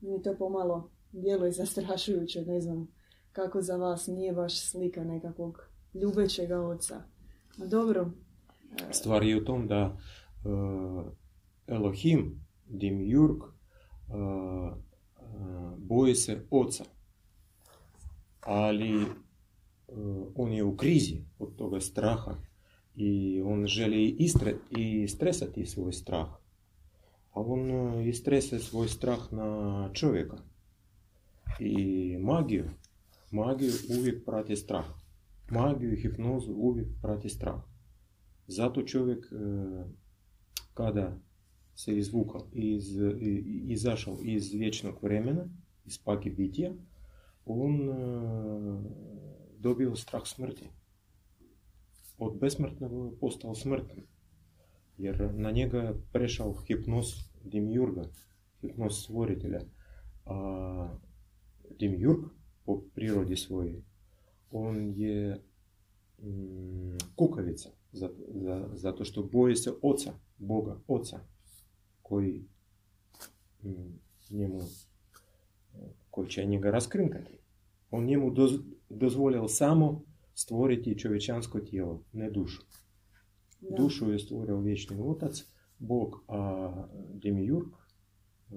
Mi 0.00 0.22
to 0.22 0.34
pomalo 0.38 0.90
djeluje 1.12 1.52
zastrašujuće, 1.52 2.42
ne 2.42 2.60
znam 2.60 2.88
kako 3.32 3.62
za 3.62 3.76
vas 3.76 4.06
nije 4.06 4.32
baš 4.32 4.60
slika 4.60 5.04
nekakvog 5.04 5.68
ljubećega 5.94 6.60
oca. 6.60 7.02
Dobro. 7.56 8.10
Stvar 8.90 9.22
je 9.22 9.36
u 9.36 9.44
tom 9.44 9.66
da 9.66 9.96
uh, 10.44 11.06
Elohim, 11.66 12.45
Uh, 14.08 14.72
uh, 16.50 16.76
ali 18.46 19.02
e, 19.02 19.06
on 20.34 20.52
je 20.52 20.64
u 20.64 20.76
krizi 20.76 21.24
od 21.38 21.56
toga 21.56 21.80
straha 21.80 22.34
i 22.96 23.42
on 23.44 23.66
želi 23.66 24.08
istre, 24.08 24.54
i 24.70 25.08
stresati 25.08 25.66
svoj 25.66 25.92
strah. 25.92 26.28
A 27.32 27.40
on 27.40 27.70
e, 27.70 28.08
istrese 28.08 28.58
svoj 28.58 28.88
strah 28.88 29.32
na 29.32 29.90
čovjeka. 29.92 30.36
I 31.60 32.16
magiju, 32.18 32.70
magiju 33.30 33.72
uvijek 33.98 34.24
prati 34.24 34.56
strah. 34.56 34.86
Magiju 35.50 35.92
i 35.92 36.00
hipnozu 36.00 36.52
uvijek 36.52 36.88
prati 37.02 37.28
strah. 37.28 37.60
Zato 38.46 38.82
čovjek 38.82 39.24
e, 39.24 39.36
kada 40.74 41.18
se 41.76 41.98
izvukao, 41.98 42.46
iz, 42.52 42.96
izašao 43.68 44.18
iz 44.22 44.52
vječnog 44.52 44.94
vremena, 45.02 45.48
iz 45.86 45.98
paki 45.98 46.30
bitija, 46.30 46.72
on 47.46 47.90
e, 47.90 47.94
dobio 49.58 49.96
strah 49.96 50.22
smrti. 50.24 50.68
Od 52.18 52.38
besmrtnog 52.40 53.12
je 53.12 53.18
postao 53.20 53.54
smrtan. 53.54 53.98
Jer 54.98 55.34
na 55.34 55.50
njega 55.50 55.78
je 55.78 56.00
prešao 56.12 56.52
hipnoz 56.52 57.06
Dimjurga, 57.44 58.02
hipnoz 58.60 59.02
stvoritelja. 59.02 59.60
A 60.24 60.88
Dimjurg 61.78 62.20
po 62.64 62.82
prirodi 62.94 63.36
svojoj, 63.36 63.82
on 64.50 64.92
je 64.96 65.44
mm, 66.18 66.96
kukavica, 67.16 67.70
zato, 67.92 68.16
zato 68.72 69.04
što 69.04 69.22
boji 69.22 69.56
se 69.56 69.72
oca, 69.82 70.12
Boga, 70.38 70.80
oca, 70.88 71.20
koji 72.08 72.44
njemu 74.30 74.60
koji 76.10 76.28
će 76.28 76.44
njega 76.44 76.70
raskrinkati. 76.70 77.38
On 77.90 78.04
njemu 78.04 78.30
doz, 78.30 78.52
dozvolio 78.88 79.48
samo 79.48 80.02
stvoriti 80.34 80.98
čovječansko 80.98 81.60
tijelo, 81.60 82.02
ne 82.12 82.30
dušu. 82.30 82.62
Da. 83.60 83.76
Dušu 83.76 84.10
je 84.12 84.18
stvorio 84.18 84.60
vječni 84.60 84.96
otac, 85.00 85.44
Bog, 85.78 86.24
a 86.28 86.72
Demiurg 87.14 87.66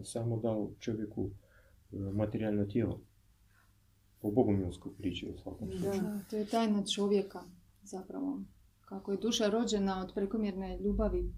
samo 0.04 0.40
dao 0.40 0.72
čovjeku 0.80 1.30
materijalno 1.92 2.66
tijelo. 2.66 3.02
Po 4.22 4.32
bogomilskoj 4.32 4.92
priči 4.98 5.34
u 5.36 5.38
svakom 5.38 5.72
slučaju. 5.72 6.02
Da, 6.02 6.20
to 6.30 6.38
je 6.38 6.46
tajna 6.46 6.86
čovjeka 6.86 7.44
zapravo. 7.84 8.42
Kako 8.82 9.12
je 9.12 9.18
duša 9.18 9.50
rođena 9.50 10.04
od 10.04 10.14
prekomjerne 10.14 10.80
ljubavi 10.80 11.34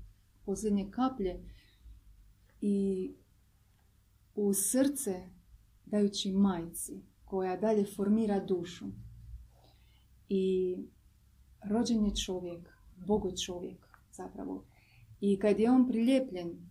posljednje 0.45 0.91
kaplje 0.91 1.39
i 2.61 3.11
u 4.35 4.53
srce 4.53 5.29
dajući 5.85 6.31
majci 6.31 7.01
koja 7.25 7.57
dalje 7.57 7.85
formira 7.95 8.39
dušu. 8.45 8.85
I 10.29 10.75
rođen 11.69 12.05
je 12.05 12.15
čovjek, 12.15 12.69
bogo 13.07 13.31
čovjek 13.45 13.87
zapravo. 14.11 14.65
I 15.21 15.39
kad 15.39 15.59
je 15.59 15.71
on 15.71 15.87
prilijepljen 15.87 16.69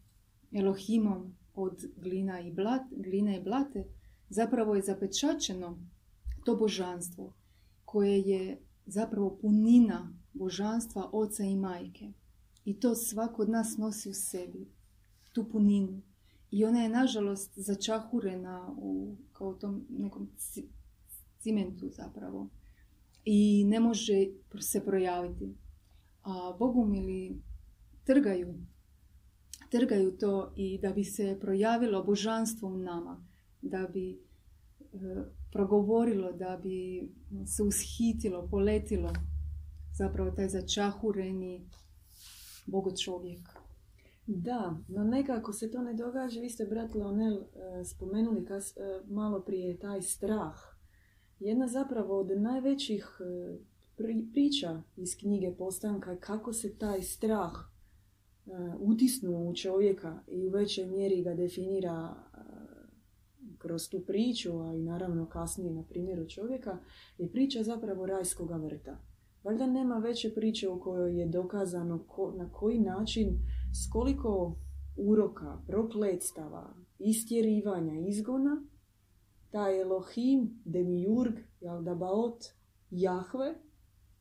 Elohimom 0.52 1.36
od 1.54 1.84
glina 1.96 2.40
i, 2.40 2.52
blat, 2.52 2.82
glina 2.90 3.36
i 3.36 3.42
blate, 3.42 3.84
zapravo 4.28 4.74
je 4.74 4.82
zapečačeno 4.82 5.78
to 6.44 6.56
božanstvo 6.56 7.34
koje 7.84 8.20
je 8.20 8.62
zapravo 8.86 9.38
punina 9.40 10.16
božanstva 10.32 11.10
oca 11.12 11.44
i 11.44 11.56
majke. 11.56 12.12
I 12.64 12.80
to 12.80 12.94
svako 12.94 13.42
od 13.42 13.48
nas 13.48 13.76
nosi 13.76 14.10
u 14.10 14.14
sebi, 14.14 14.68
tu 15.32 15.48
puninu. 15.48 16.02
I 16.50 16.64
ona 16.64 16.82
je 16.82 16.88
nažalost 16.88 17.52
začahurena 17.56 18.74
u 18.76 19.16
kao 19.32 19.54
tom 19.54 19.86
nekom 19.90 20.28
cimentu 21.38 21.88
zapravo. 21.88 22.48
I 23.24 23.64
ne 23.64 23.80
može 23.80 24.26
se 24.60 24.84
projaviti. 24.84 25.54
A 26.22 26.56
bogumili 26.58 27.42
trgaju, 28.04 28.54
trgaju 29.70 30.18
to 30.18 30.52
i 30.56 30.78
da 30.78 30.92
bi 30.92 31.04
se 31.04 31.38
projavilo 31.40 32.04
božanstvo 32.04 32.68
u 32.68 32.76
nama, 32.76 33.26
da 33.62 33.88
bi 33.92 34.10
e, 34.10 34.16
progovorilo, 35.52 36.32
da 36.32 36.60
bi 36.62 37.08
se 37.46 37.62
ushitilo, 37.62 38.48
poletilo 38.50 39.12
zapravo 39.92 40.30
taj 40.30 40.48
začahureni 40.48 41.68
bogo 42.66 42.96
čovjek. 42.96 43.49
Da, 44.32 44.76
no 44.88 45.04
nekako 45.04 45.52
se 45.52 45.70
to 45.70 45.82
ne 45.82 45.94
događa. 45.94 46.40
Vi 46.40 46.48
ste, 46.48 46.66
brat 46.66 46.94
Leonel, 46.94 47.34
e, 47.34 47.84
spomenuli 47.84 48.44
kas, 48.44 48.76
e, 48.76 49.00
malo 49.08 49.40
prije 49.40 49.78
taj 49.78 50.02
strah. 50.02 50.54
Jedna 51.38 51.68
zapravo 51.68 52.20
od 52.20 52.40
najvećih 52.40 53.20
e, 53.20 53.58
priča 54.32 54.82
iz 54.96 55.16
knjige 55.20 55.54
Postanka 55.58 56.16
kako 56.16 56.52
se 56.52 56.78
taj 56.78 57.02
strah 57.02 57.52
utisnuo 58.80 59.50
u 59.50 59.54
čovjeka 59.54 60.22
i 60.26 60.46
u 60.46 60.50
većoj 60.50 60.86
mjeri 60.86 61.22
ga 61.22 61.34
definira 61.34 62.14
kroz 63.58 63.88
tu 63.88 64.00
priču, 64.06 64.60
a 64.60 64.74
i 64.74 64.82
naravno 64.82 65.26
kasnije 65.26 65.72
na 65.72 65.82
primjeru 65.82 66.28
čovjeka, 66.28 66.78
je 67.18 67.30
priča 67.32 67.62
zapravo 67.62 68.06
rajskoga 68.06 68.56
vrta. 68.56 68.98
Valjda 69.44 69.66
nema 69.66 69.98
veće 69.98 70.34
priče 70.34 70.68
u 70.68 70.80
kojoj 70.80 71.20
je 71.20 71.26
dokazano 71.26 72.04
na 72.36 72.52
koji 72.52 72.78
način, 72.78 73.38
s 73.72 73.90
koliko 73.92 74.56
uroka, 74.96 75.62
prokletstava, 75.66 76.74
istjerivanja, 76.98 77.94
izgona, 78.08 78.62
taj 79.50 79.80
Elohim, 79.80 80.60
Demiurg, 80.64 81.34
Jaldabaot, 81.60 82.44
Jahve, 82.90 83.54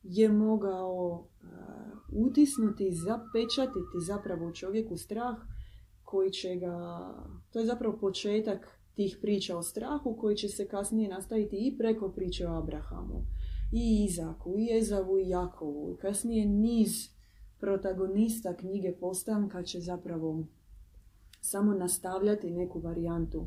je 0.02 0.28
mogao 0.28 1.28
uh, 1.42 2.26
utisnuti, 2.26 2.92
zapečatiti 2.92 4.00
zapravo 4.06 4.52
čovjeku 4.52 4.96
strah 4.96 5.36
koji 6.02 6.30
će 6.30 6.56
ga, 6.56 6.76
to 7.52 7.58
je 7.58 7.66
zapravo 7.66 7.98
početak 8.00 8.80
tih 8.94 9.18
priča 9.22 9.58
o 9.58 9.62
strahu 9.62 10.16
koji 10.16 10.36
će 10.36 10.48
se 10.48 10.68
kasnije 10.68 11.08
nastaviti 11.08 11.56
i 11.56 11.78
preko 11.78 12.08
priče 12.08 12.48
o 12.48 12.58
Abrahamu, 12.58 13.22
i 13.72 14.04
Izaku, 14.08 14.54
i 14.58 14.78
Ezavu, 14.78 15.18
i 15.18 15.28
Jakovu. 15.28 15.96
Kasnije 16.00 16.46
niz 16.46 17.19
protagonista 17.60 18.56
knjige 18.56 18.92
Postanka 19.00 19.62
će 19.62 19.80
zapravo 19.80 20.46
samo 21.40 21.74
nastavljati 21.74 22.50
neku 22.50 22.80
varijantu 22.80 23.46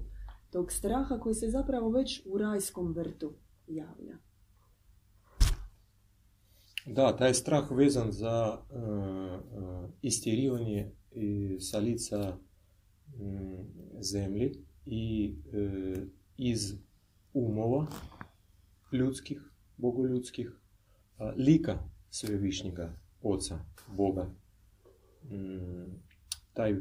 tog 0.50 0.72
straha 0.72 1.20
koji 1.20 1.36
se 1.36 1.50
zapravo 1.50 1.90
već 1.90 2.22
u 2.26 2.38
rajskom 2.38 2.94
vrtu 2.94 3.34
javlja. 3.68 4.18
Da, 6.86 7.16
taj 7.18 7.34
strah 7.34 7.72
vezan 7.72 8.12
za 8.12 8.60
uh, 8.70 8.80
uh, 8.80 9.90
istjerivanje 10.02 10.92
sa 11.60 11.80
lica 11.80 12.38
um, 13.20 13.68
zemlji 14.02 14.52
i 14.86 15.36
e, 15.54 16.06
iz 16.38 16.74
umova 17.34 17.88
ljudskih, 18.92 19.42
bogoljudskih, 19.78 20.52
lika 21.38 21.78
svevišnjega 22.10 23.03
oca, 23.24 23.60
Boga. 23.88 24.30
Mm, 25.24 26.02
taj 26.54 26.76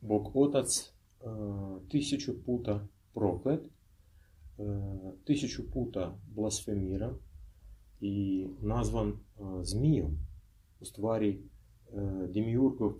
Bog 0.00 0.36
otac 0.36 0.92
tisuću 1.88 2.32
puta 2.44 2.86
proklet, 3.14 3.60
tisuću 5.24 5.70
puta 5.72 6.18
blasfemiran 6.34 7.14
i 8.00 8.46
nazvan 8.60 9.12
zmijom. 9.62 10.18
U 10.80 10.84
stvari, 10.84 11.42
Demiurgov 12.28 12.92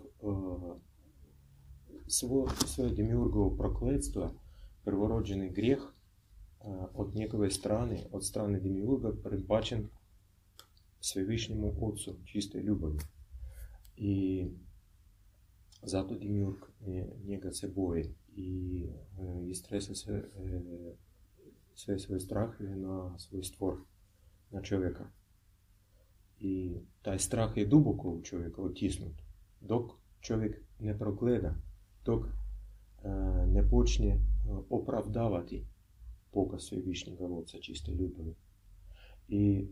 svo, 2.07 2.47
svoje 2.65 2.93
demiurgovo 2.93 3.55
prokletstvo, 3.57 4.31
prvorođeni 4.83 5.49
grijeh 5.49 5.79
od 6.93 7.15
njegove 7.15 7.49
strane, 7.49 8.03
od 8.11 8.25
strane 8.25 8.59
demiurga, 8.59 9.11
predbačen 9.23 9.87
svevišnjemu 11.01 11.73
ocu 11.81 12.15
čiste 12.25 12.61
ljubavi. 12.61 12.97
I 13.97 14.45
zato 15.83 16.15
demiurg 16.15 16.57
njega 17.25 17.51
se 17.51 17.67
boji 17.67 18.05
i 18.35 18.83
e, 18.85 19.49
istresa 19.49 19.95
se 19.95 20.11
e, 20.11 20.61
sve 21.75 21.99
svoje 21.99 22.19
strahove 22.19 22.75
na 22.75 23.19
svoj 23.19 23.43
stvor, 23.43 23.77
na 24.51 24.61
čovjeka. 24.61 25.09
I 26.39 26.75
taj 27.01 27.19
strah 27.19 27.57
je 27.57 27.65
duboko 27.65 28.09
u 28.09 28.21
čovjeka 28.21 28.61
otisnut, 28.61 29.13
dok 29.61 29.91
čovjek 30.19 30.61
ne 30.79 30.97
progleda 30.99 31.55
dok 32.05 32.25
e, 32.25 32.29
ne 33.47 33.69
počne 33.69 34.07
e, 34.07 34.19
opravdavati 34.69 35.65
Boga 36.33 36.59
svevišnjega 36.59 37.25
Oca 37.25 37.57
čiste 37.61 37.91
ljubavi. 37.91 38.35
I 39.27 39.67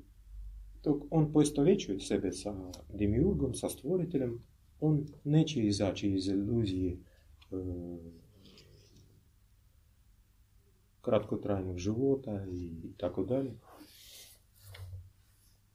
dok 0.86 1.04
on 1.10 1.32
poistovjećuje 1.34 2.00
sebe 2.00 2.32
sa 2.32 2.56
demiurgom, 2.93 3.54
sa 3.54 3.69
stvoriteljem, 3.69 4.39
on 4.80 5.06
neće 5.24 5.63
izaći 5.63 6.12
iz 6.12 6.28
iluzije 6.28 6.91
e, 6.93 6.98
kratkotrajnog 11.02 11.78
života 11.78 12.45
i 12.52 12.93
tako 12.98 13.24
dalje. 13.24 13.52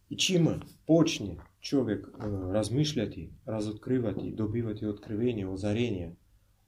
I 0.08 0.18
čime 0.18 0.58
počne 0.86 1.36
čovjek 1.60 2.06
razmišljati, 2.52 3.32
razotkrivati, 3.44 4.34
dobivati 4.34 4.86
otkrivenje, 4.86 5.46
ozarenje 5.46 6.16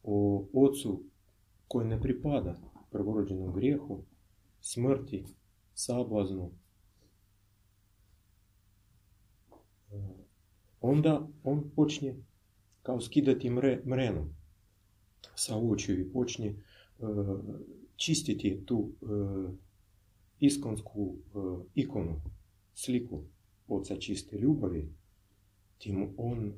o 0.02 0.46
ocu 0.52 1.04
koji 1.68 1.86
ne 1.86 2.00
pripada 2.00 2.60
prvorođenom 2.90 3.52
grijehu, 3.52 4.02
smrti, 4.60 5.24
sablaznu, 5.74 6.50
onda 10.80 11.28
on 11.44 11.70
počne 11.76 12.14
kao 12.82 13.00
skidati 13.00 13.50
mre, 13.50 13.82
mrenu 13.86 14.26
sa 15.34 15.56
očiju 15.56 16.00
i 16.00 16.12
počne 16.12 16.46
e, 16.46 16.54
čistiti 17.96 18.62
tu 18.66 18.90
e, 18.90 19.06
iskonsku 20.40 21.14
e, 21.14 21.38
ikonu, 21.74 22.20
sliku 22.74 23.22
oca 23.68 23.96
čiste 23.96 24.38
ljubavi, 24.38 24.88
tim 25.78 26.14
on 26.16 26.52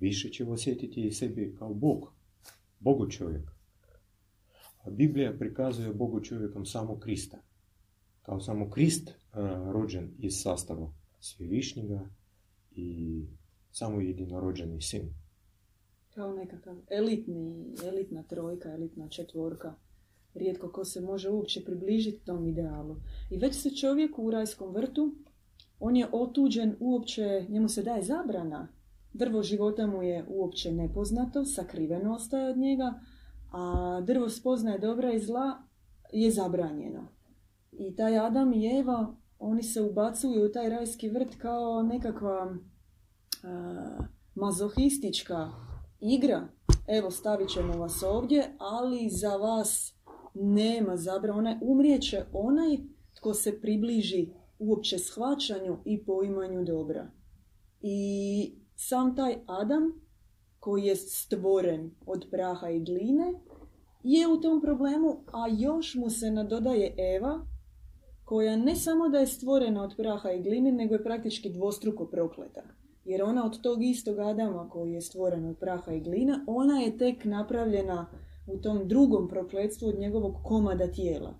više 0.00 0.28
će 0.28 0.44
osjetiti 0.44 1.12
sebi 1.12 1.54
kao 1.58 1.74
Bog, 1.74 2.12
Bogu 2.80 3.10
čovjek. 3.10 3.50
A 4.82 4.90
Biblija 4.90 5.38
prikazuje 5.38 5.94
Bogu 5.94 6.20
čovjekom 6.20 6.66
samo 6.66 6.98
Krista. 6.98 7.38
Kao 8.22 8.40
samo 8.40 8.70
Krist 8.70 9.10
rođen 9.72 10.10
iz 10.18 10.32
sastava 10.42 10.92
Svevišnjega 11.20 12.08
i 12.70 13.20
samo 13.70 14.00
jedinorođeni 14.00 14.82
sin. 14.82 15.14
Kao 16.14 16.32
nekakav 16.32 16.76
elitni, 16.90 17.74
elitna 17.84 18.22
trojka, 18.22 18.72
elitna 18.72 19.08
četvorka. 19.08 19.74
Rijetko 20.34 20.72
ko 20.72 20.84
se 20.84 21.00
može 21.00 21.30
uopće 21.30 21.64
približiti 21.64 22.24
tom 22.24 22.46
idealu. 22.46 22.96
I 23.30 23.36
već 23.36 23.54
se 23.54 23.70
čovjek 23.70 24.18
u 24.18 24.30
rajskom 24.30 24.74
vrtu, 24.74 25.14
on 25.80 25.96
je 25.96 26.08
otuđen 26.12 26.76
uopće, 26.80 27.46
njemu 27.48 27.68
se 27.68 27.82
daje 27.82 28.02
zabrana 28.02 28.68
Drvo 29.12 29.42
života 29.42 29.86
mu 29.86 30.02
je 30.02 30.24
uopće 30.28 30.72
nepoznato, 30.72 31.44
sakriveno 31.44 32.14
ostaje 32.14 32.50
od 32.50 32.58
njega, 32.58 33.00
a 33.52 34.00
drvo 34.06 34.28
spoznaje 34.28 34.78
dobra 34.78 35.12
i 35.12 35.18
zla 35.18 35.62
je 36.12 36.30
zabranjeno. 36.30 37.08
I 37.72 37.96
taj 37.96 38.18
Adam 38.18 38.52
i 38.52 38.78
Eva, 38.78 39.14
oni 39.40 39.62
se 39.62 39.82
ubacuju 39.82 40.44
u 40.44 40.52
taj 40.52 40.68
rajski 40.68 41.08
vrt 41.08 41.34
kao 41.38 41.82
nekakva 41.82 42.54
mazohistička 44.34 45.50
igra. 46.00 46.48
Evo, 46.88 47.10
stavit 47.10 47.48
ćemo 47.48 47.72
vas 47.72 48.02
ovdje, 48.02 48.56
ali 48.58 49.08
za 49.10 49.36
vas 49.36 49.94
nema 50.34 50.96
zabrane. 50.96 51.58
Umrijeće 51.62 52.24
onaj 52.32 52.78
tko 53.14 53.34
se 53.34 53.60
približi 53.60 54.32
uopće 54.58 54.98
shvaćanju 54.98 55.78
i 55.84 56.04
poimanju 56.04 56.64
dobra. 56.64 57.10
I 57.80 58.52
sam 58.76 59.16
taj 59.16 59.36
Adam, 59.46 60.00
koji 60.58 60.84
je 60.84 60.96
stvoren 60.96 61.90
od 62.06 62.26
praha 62.30 62.68
i 62.68 62.84
gline, 62.84 63.34
je 64.02 64.28
u 64.28 64.40
tom 64.40 64.60
problemu, 64.60 65.24
a 65.32 65.46
još 65.58 65.94
mu 65.94 66.10
se 66.10 66.30
nadodaje 66.30 66.94
Eva, 67.16 67.46
koja 68.30 68.56
ne 68.56 68.76
samo 68.76 69.08
da 69.08 69.18
je 69.18 69.26
stvorena 69.26 69.82
od 69.82 69.94
praha 69.96 70.30
i 70.30 70.42
gline, 70.42 70.72
nego 70.72 70.94
je 70.94 71.02
praktički 71.02 71.50
dvostruko 71.50 72.06
prokleta. 72.06 72.62
Jer 73.04 73.22
ona 73.22 73.46
od 73.46 73.60
tog 73.60 73.84
istog 73.84 74.18
Adama 74.18 74.68
koji 74.68 74.92
je 74.92 75.00
stvoren 75.00 75.46
od 75.46 75.58
praha 75.58 75.92
i 75.92 76.00
glina, 76.00 76.44
ona 76.46 76.80
je 76.80 76.98
tek 76.98 77.24
napravljena 77.24 78.06
u 78.46 78.58
tom 78.58 78.88
drugom 78.88 79.28
prokletstvu 79.28 79.88
od 79.88 79.98
njegovog 79.98 80.36
komada 80.44 80.92
tijela. 80.92 81.38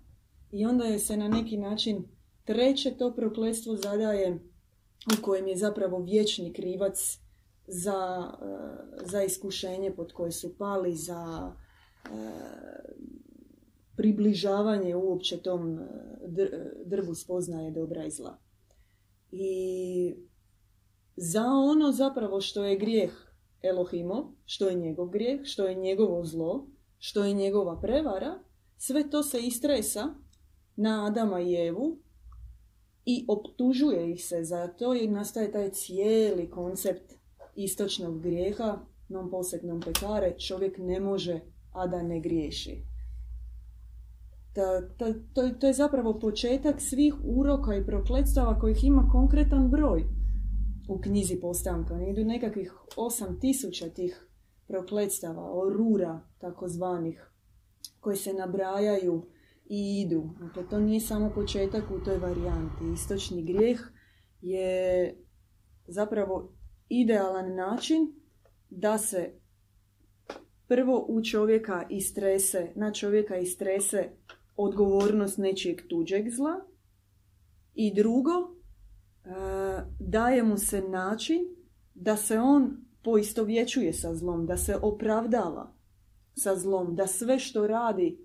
I 0.51 0.65
onda 0.65 0.85
je 0.85 0.99
se 0.99 1.17
na 1.17 1.27
neki 1.27 1.57
način 1.57 2.03
treće 2.43 2.91
to 2.97 3.15
prokletstvo 3.15 3.75
zadaje 3.75 4.39
u 5.19 5.21
kojem 5.21 5.47
je 5.47 5.57
zapravo 5.57 5.99
vječni 5.99 6.53
krivac 6.53 7.19
za, 7.67 8.31
e, 8.41 9.05
za 9.05 9.23
iskušenje 9.23 9.91
pod 9.91 10.13
koje 10.13 10.31
su 10.31 10.57
pali, 10.57 10.95
za 10.95 11.51
e, 12.05 12.09
približavanje 14.01 14.95
uopće 14.95 15.37
tom 15.37 15.79
e, 15.79 15.85
drvu 16.85 17.15
spoznaje 17.15 17.71
dobra 17.71 18.05
i 18.05 18.11
zla. 18.11 18.37
I 19.31 20.15
za 21.15 21.43
ono 21.45 21.91
zapravo 21.91 22.41
što 22.41 22.63
je 22.63 22.77
grijeh 22.77 23.11
Elohimo, 23.61 24.35
što 24.45 24.67
je 24.67 24.75
njegov 24.75 25.09
grijeh, 25.09 25.39
što 25.43 25.65
je 25.65 25.75
njegovo 25.75 26.25
zlo, 26.25 26.67
što 26.97 27.23
je 27.23 27.33
njegova 27.33 27.81
prevara, 27.81 28.39
sve 28.77 29.09
to 29.09 29.23
se 29.23 29.39
istresa 29.39 30.13
na 30.75 31.05
Adama 31.05 31.41
i 31.41 31.55
Evu 31.55 31.97
i 33.05 33.25
optužuje 33.27 34.11
ih 34.11 34.25
se 34.25 34.43
za 34.43 34.67
to 34.67 34.95
i 34.95 35.07
nastaje 35.07 35.51
taj 35.51 35.71
cijeli 35.71 36.49
koncept 36.49 37.13
istočnog 37.55 38.21
grijeha, 38.21 38.79
non 39.09 39.29
posek 39.29 39.63
non 39.63 39.81
pekare, 39.81 40.39
čovjek 40.39 40.77
ne 40.77 40.99
može, 40.99 41.39
a 41.73 41.87
da 41.87 42.03
ne 42.03 42.19
griješi. 42.19 42.90
Ta, 44.53 44.81
to, 44.97 45.13
to 45.59 45.67
je 45.67 45.73
zapravo 45.73 46.19
početak 46.19 46.81
svih 46.81 47.15
uroka 47.23 47.75
i 47.75 47.85
prokletstava 47.85 48.59
kojih 48.59 48.83
ima 48.83 49.09
konkretan 49.11 49.69
broj 49.69 50.03
u 50.89 51.01
knjizi 51.01 51.39
postanka. 51.39 51.93
Idu 52.09 52.25
nekakvih 52.25 52.73
osam 52.97 53.39
tisuća 53.39 53.89
tih 53.89 54.27
prokletstava, 54.67 55.51
orura 55.53 56.21
takozvanih, 56.39 57.31
koji 57.99 58.17
se 58.17 58.33
nabrajaju 58.33 59.25
i 59.65 60.01
idu. 60.05 60.29
Dakle, 60.39 60.69
to 60.69 60.79
nije 60.79 60.99
samo 60.99 61.31
početak 61.35 61.83
u 61.91 62.03
toj 62.05 62.17
varijanti. 62.17 62.83
Istočni 62.93 63.43
grijeh 63.43 63.79
je 64.41 65.15
zapravo 65.87 66.53
idealan 66.89 67.55
način 67.55 68.13
da 68.69 68.97
se 68.97 69.33
prvo 70.67 71.05
u 71.09 71.23
čovjeka 71.23 71.85
istrese, 71.89 72.71
na 72.75 72.93
čovjeka 72.93 73.37
istrese 73.37 74.09
odgovornost 74.55 75.37
nečijeg 75.37 75.81
tuđeg 75.89 76.29
zla 76.29 76.55
i 77.73 77.93
drugo, 77.93 78.31
e, 78.31 79.29
daje 79.99 80.43
mu 80.43 80.57
se 80.57 80.81
način 80.81 81.39
da 81.93 82.17
se 82.17 82.39
on 82.39 82.77
poistovjećuje 83.03 83.93
sa 83.93 84.15
zlom, 84.15 84.45
da 84.45 84.57
se 84.57 84.75
opravdava 84.81 85.73
sa 86.35 86.55
zlom, 86.55 86.95
da 86.95 87.07
sve 87.07 87.39
što 87.39 87.67
radi 87.67 88.07
e, 88.07 88.17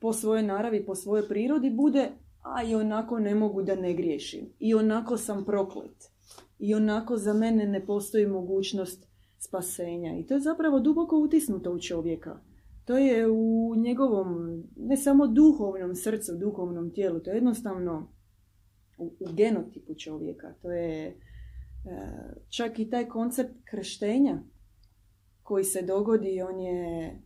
po 0.00 0.12
svojoj 0.12 0.42
naravi, 0.42 0.86
po 0.86 0.94
svojoj 0.94 1.28
prirodi 1.28 1.70
bude 1.70 2.10
a 2.42 2.62
i 2.62 2.74
onako 2.74 3.18
ne 3.18 3.34
mogu 3.34 3.62
da 3.62 3.74
ne 3.74 3.94
griješim. 3.94 4.52
I 4.58 4.74
onako 4.74 5.16
sam 5.16 5.44
proklet. 5.44 6.10
I 6.58 6.74
onako 6.74 7.16
za 7.16 7.34
mene 7.34 7.66
ne 7.66 7.86
postoji 7.86 8.26
mogućnost 8.26 9.06
spasenja. 9.38 10.18
I 10.18 10.26
to 10.26 10.34
je 10.34 10.40
zapravo 10.40 10.80
duboko 10.80 11.16
utisnuto 11.16 11.72
u 11.72 11.78
čovjeka. 11.78 12.40
To 12.84 12.98
je 12.98 13.30
u 13.30 13.74
njegovom, 13.76 14.62
ne 14.76 14.96
samo 14.96 15.26
duhovnom 15.26 15.94
srcu, 15.94 16.32
duhovnom 16.36 16.90
tijelu, 16.90 17.20
to 17.20 17.30
je 17.30 17.34
jednostavno 17.34 18.12
u, 18.98 19.06
u 19.06 19.32
genotipu 19.32 19.94
čovjeka. 19.94 20.54
To 20.62 20.72
je 20.72 21.06
e, 21.06 21.14
čak 22.48 22.78
i 22.78 22.90
taj 22.90 23.08
koncept 23.08 23.54
krštenja 23.64 24.42
koji 25.42 25.64
se 25.64 25.82
dogodi, 25.82 26.42
on 26.42 26.60
je, 26.60 27.20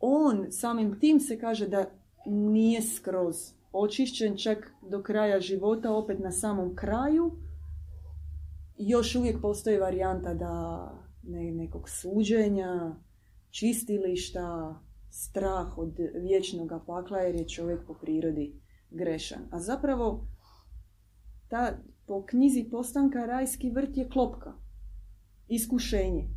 on 0.00 0.46
samim 0.50 1.00
tim 1.00 1.20
se 1.20 1.38
kaže 1.38 1.68
da 1.68 1.84
nije 2.26 2.82
skroz 2.82 3.36
očišćen 3.74 4.36
čak 4.36 4.72
do 4.90 5.02
kraja 5.02 5.40
života, 5.40 5.92
opet 5.92 6.18
na 6.18 6.32
samom 6.32 6.76
kraju. 6.76 7.32
Još 8.78 9.14
uvijek 9.14 9.40
postoji 9.40 9.78
varijanta 9.78 10.34
da 10.34 10.88
ne, 11.22 11.52
nekog 11.52 11.88
suđenja, 11.88 12.96
čistilišta, 13.54 14.80
strah 15.10 15.78
od 15.78 15.98
vječnog 16.14 16.72
pakla 16.86 17.18
jer 17.18 17.34
je 17.34 17.48
čovjek 17.48 17.86
po 17.86 17.94
prirodi 17.94 18.60
grešan. 18.90 19.42
A 19.50 19.60
zapravo 19.60 20.26
ta, 21.48 21.78
po 22.06 22.26
knjizi 22.26 22.68
postanka 22.70 23.26
rajski 23.26 23.70
vrt 23.70 23.96
je 23.96 24.08
klopka, 24.08 24.52
iskušenje 25.48 26.28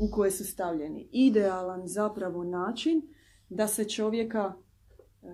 u 0.00 0.10
koje 0.10 0.30
su 0.30 0.44
stavljeni. 0.44 1.08
Idealan 1.12 1.82
zapravo 1.86 2.44
način 2.44 3.02
da 3.48 3.68
se 3.68 3.84
čovjeka 3.84 4.54
e, 4.54 5.26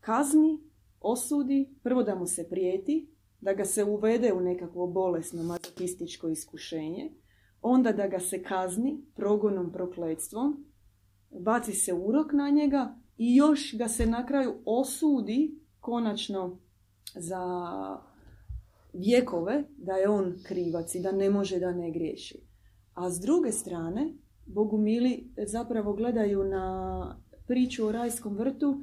kazni, 0.00 0.60
osudi, 1.00 1.74
prvo 1.82 2.02
da 2.02 2.14
mu 2.14 2.26
se 2.26 2.48
prijeti, 2.50 3.14
da 3.40 3.52
ga 3.52 3.64
se 3.64 3.84
uvede 3.84 4.32
u 4.32 4.40
nekakvo 4.40 4.86
bolesno 4.86 5.42
mazohističko 5.42 6.28
iskušenje, 6.28 7.12
onda 7.62 7.92
da 7.92 8.06
ga 8.06 8.20
se 8.20 8.42
kazni 8.42 9.02
progonom, 9.14 9.72
prokletstvom, 9.72 10.64
baci 11.30 11.72
se 11.72 11.92
urok 11.92 12.32
na 12.32 12.50
njega 12.50 12.94
i 13.18 13.36
još 13.36 13.74
ga 13.78 13.88
se 13.88 14.06
na 14.06 14.26
kraju 14.26 14.54
osudi 14.64 15.60
konačno 15.80 16.58
za 17.14 17.42
vjekove 18.92 19.64
da 19.76 19.92
je 19.92 20.08
on 20.08 20.34
krivac 20.42 20.94
i 20.94 21.00
da 21.00 21.12
ne 21.12 21.30
može 21.30 21.58
da 21.58 21.72
ne 21.72 21.90
griješi. 21.90 22.40
A 22.94 23.10
s 23.10 23.20
druge 23.20 23.52
strane, 23.52 24.14
Bogumili 24.48 25.30
zapravo 25.46 25.92
gledaju 25.92 26.44
na 26.44 27.16
priču 27.46 27.86
o 27.86 27.92
rajskom 27.92 28.36
vrtu 28.36 28.82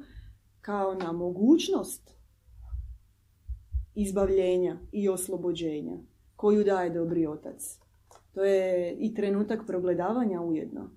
kao 0.60 0.94
na 0.94 1.12
mogućnost 1.12 2.10
izbavljenja 3.94 4.78
i 4.92 5.08
oslobođenja 5.08 5.96
koju 6.36 6.64
daje 6.64 6.90
dobri 6.90 7.26
otac. 7.26 7.78
To 8.36 8.44
je 8.44 8.96
i 8.98 9.14
trenutak 9.14 9.66
progledavanja 9.66 10.40
ujedno. 10.40 10.90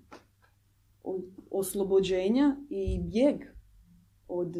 Oslobođenja 1.50 2.56
i 2.70 3.00
bijeg 3.02 3.36
od, 4.28 4.56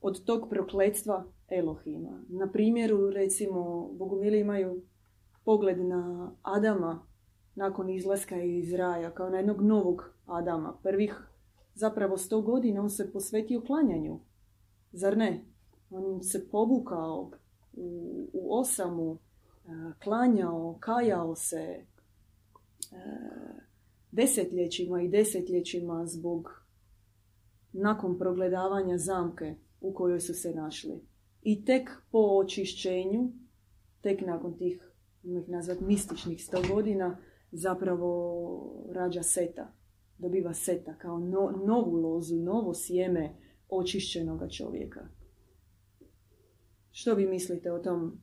od 0.00 0.24
tog 0.24 0.48
prokletstva 0.50 1.24
Elohima. 1.48 2.24
Na 2.28 2.50
primjeru, 2.52 3.10
recimo, 3.10 3.88
bogumili 3.92 4.40
imaju 4.40 4.82
pogled 5.44 5.78
na 5.78 6.32
Adama 6.42 7.06
nakon 7.54 7.90
izlaska 7.90 8.42
iz 8.42 8.72
raja, 8.72 9.10
kao 9.10 9.30
na 9.30 9.36
jednog 9.36 9.62
novog 9.62 10.14
Adama. 10.26 10.78
Prvih 10.82 11.28
zapravo 11.74 12.16
sto 12.16 12.40
godina 12.40 12.80
on 12.80 12.90
se 12.90 13.12
posvetio 13.12 13.60
klanjanju. 13.60 14.20
Zar 14.92 15.16
ne? 15.16 15.44
On 15.90 16.22
se 16.22 16.48
povukao 16.50 17.30
u, 17.72 18.30
u 18.32 18.58
osamu, 18.58 19.18
klanjao, 20.02 20.76
kajao 20.80 21.36
se 21.36 21.84
desetljećima 24.12 25.02
i 25.02 25.08
desetljećima 25.08 26.06
zbog 26.06 26.64
nakon 27.72 28.18
progledavanja 28.18 28.98
zamke 28.98 29.54
u 29.80 29.94
kojoj 29.94 30.20
su 30.20 30.34
se 30.34 30.54
našli. 30.54 31.00
I 31.42 31.64
tek 31.64 31.90
po 32.10 32.18
očišćenju, 32.18 33.32
tek 34.00 34.20
nakon 34.20 34.58
tih, 34.58 34.92
ih 35.22 35.48
nazvat, 35.48 35.80
mističnih 35.80 36.44
sto 36.44 36.62
godina, 36.74 37.18
zapravo 37.52 38.86
rađa 38.92 39.22
seta. 39.22 39.72
Dobiva 40.18 40.54
seta 40.54 40.94
kao 40.98 41.18
novu 41.66 41.96
lozu, 41.96 42.36
novo 42.36 42.74
sjeme 42.74 43.34
očišćenoga 43.68 44.48
čovjeka. 44.48 45.08
Što 46.90 47.14
vi 47.14 47.26
mislite 47.26 47.72
o 47.72 47.78
tom 47.78 48.20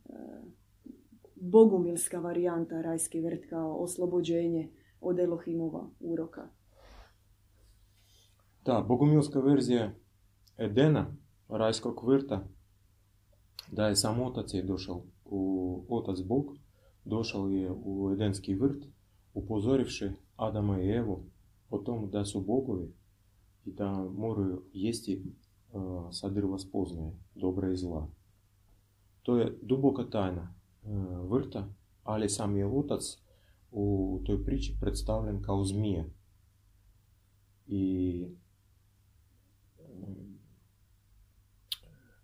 bogumilska 1.52 2.20
varijanta 2.20 2.82
rajski 2.82 3.22
vrt 3.22 3.50
kao 3.50 3.76
oslobođenje 3.76 4.72
od 5.02 5.20
Elohimova 5.20 5.90
uroka. 6.00 6.48
Da, 8.66 8.86
bogumilska 8.88 9.40
verzija 9.40 9.94
Edena, 10.58 11.16
rajskog 11.50 12.08
vrta, 12.08 12.48
da 13.72 13.88
je 13.88 13.96
sam 13.96 14.22
otac 14.22 14.54
je 14.54 14.64
došao 14.64 15.04
u 15.26 15.86
otac 15.90 16.20
Bog, 16.26 16.46
došao 17.06 17.48
je 17.48 17.72
u 17.72 18.12
Edenski 18.14 18.56
vrt, 18.56 18.86
upozorivši 19.34 20.10
Adama 20.36 20.82
i 20.82 20.90
Evu 20.90 21.24
o 21.70 21.78
tom 21.78 22.10
da 22.10 22.26
su 22.26 22.42
bogovi 22.42 22.94
i 23.66 23.72
da 23.72 24.10
moraju 24.18 24.64
jesti 24.74 25.24
uh, 25.72 26.08
sa 26.12 26.30
drva 26.30 26.58
spoznaje, 26.58 27.12
dobra 27.36 27.72
i 27.72 27.78
zla. 27.78 28.08
To 29.22 29.38
je 29.38 29.58
duboka 29.62 30.10
tajna 30.10 30.54
E, 30.86 30.90
vrta, 31.30 31.74
ali 32.04 32.30
sam 32.30 32.58
je 32.58 32.66
otac 32.66 33.02
u 33.72 34.22
toj 34.26 34.44
priči 34.44 34.78
predstavljen 34.80 35.42
kao 35.42 35.64
zmije. 35.64 36.10
I 37.68 38.28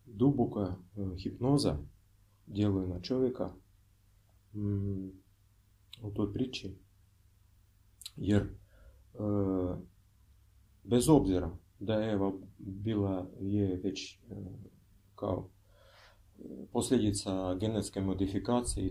duboka 0.05 0.61
e, 0.61 0.75
hipnoza 1.17 1.77
djeluje 2.45 2.87
na 2.87 3.01
čovjeka 3.01 3.53
mm, 4.53 5.07
u 6.01 6.11
toj 6.13 6.33
priči. 6.33 6.77
Jer 8.15 8.41
e, 8.41 8.49
bez 10.83 11.09
obzira 11.09 11.57
da 11.79 11.93
je 11.93 12.13
Eva 12.13 12.31
bila 12.57 13.29
je 13.39 13.81
već 13.83 14.19
kao 15.15 15.49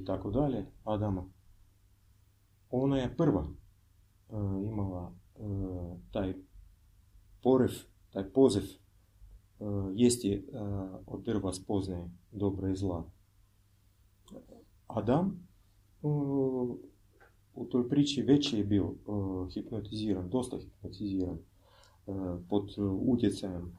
tako 0.05 0.31
dalje 0.31 0.67
Adama. 0.85 1.25
Ona 2.71 2.99
je 2.99 3.17
prva 3.17 3.47
e, 3.47 4.35
imala 4.69 5.13
e, 5.37 5.41
taj 6.13 6.35
porev, 7.43 7.71
taj 8.11 8.33
poziv 8.33 8.63
e, 8.63 8.75
jesti 9.95 10.47
od 11.07 11.23
drva 11.25 11.53
spoznaje 11.53 12.11
dobra 12.33 12.71
i 12.71 12.77
zla. 12.77 13.05
Adam 14.87 15.49
u 17.55 17.65
toj 17.71 17.89
priči 17.89 18.23
već 18.23 18.53
je 18.53 18.65
bio 18.65 18.95
hipnotiziran, 19.55 20.31
dosta 20.31 20.59
hipnotiziran 20.59 21.39
pod 22.49 22.75
utjecajem 23.01 23.79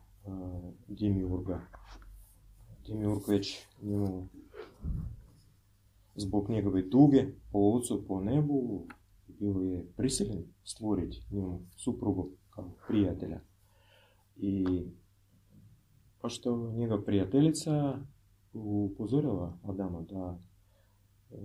Dimiurga 0.87 1.61
Demiurg 2.91 3.27
već 3.27 3.67
njemu 3.81 4.27
zbog 6.15 6.49
njegove 6.49 6.89
tuge 6.89 7.25
po 7.51 7.59
ocu, 7.59 8.03
po 8.07 8.21
nebu, 8.21 8.87
bio 9.27 9.53
je 9.53 9.85
prisiljen 9.97 10.43
stvoriti 10.63 11.25
njemu 11.31 11.61
suprugu 11.75 12.29
kao 12.49 12.71
prijatelja. 12.87 13.39
I 14.37 14.65
pošto 16.21 16.71
njega 16.71 17.01
prijateljica 17.01 17.99
upozorila 18.53 19.57
Adama 19.63 20.01
da 20.01 20.39
e, 21.31 21.37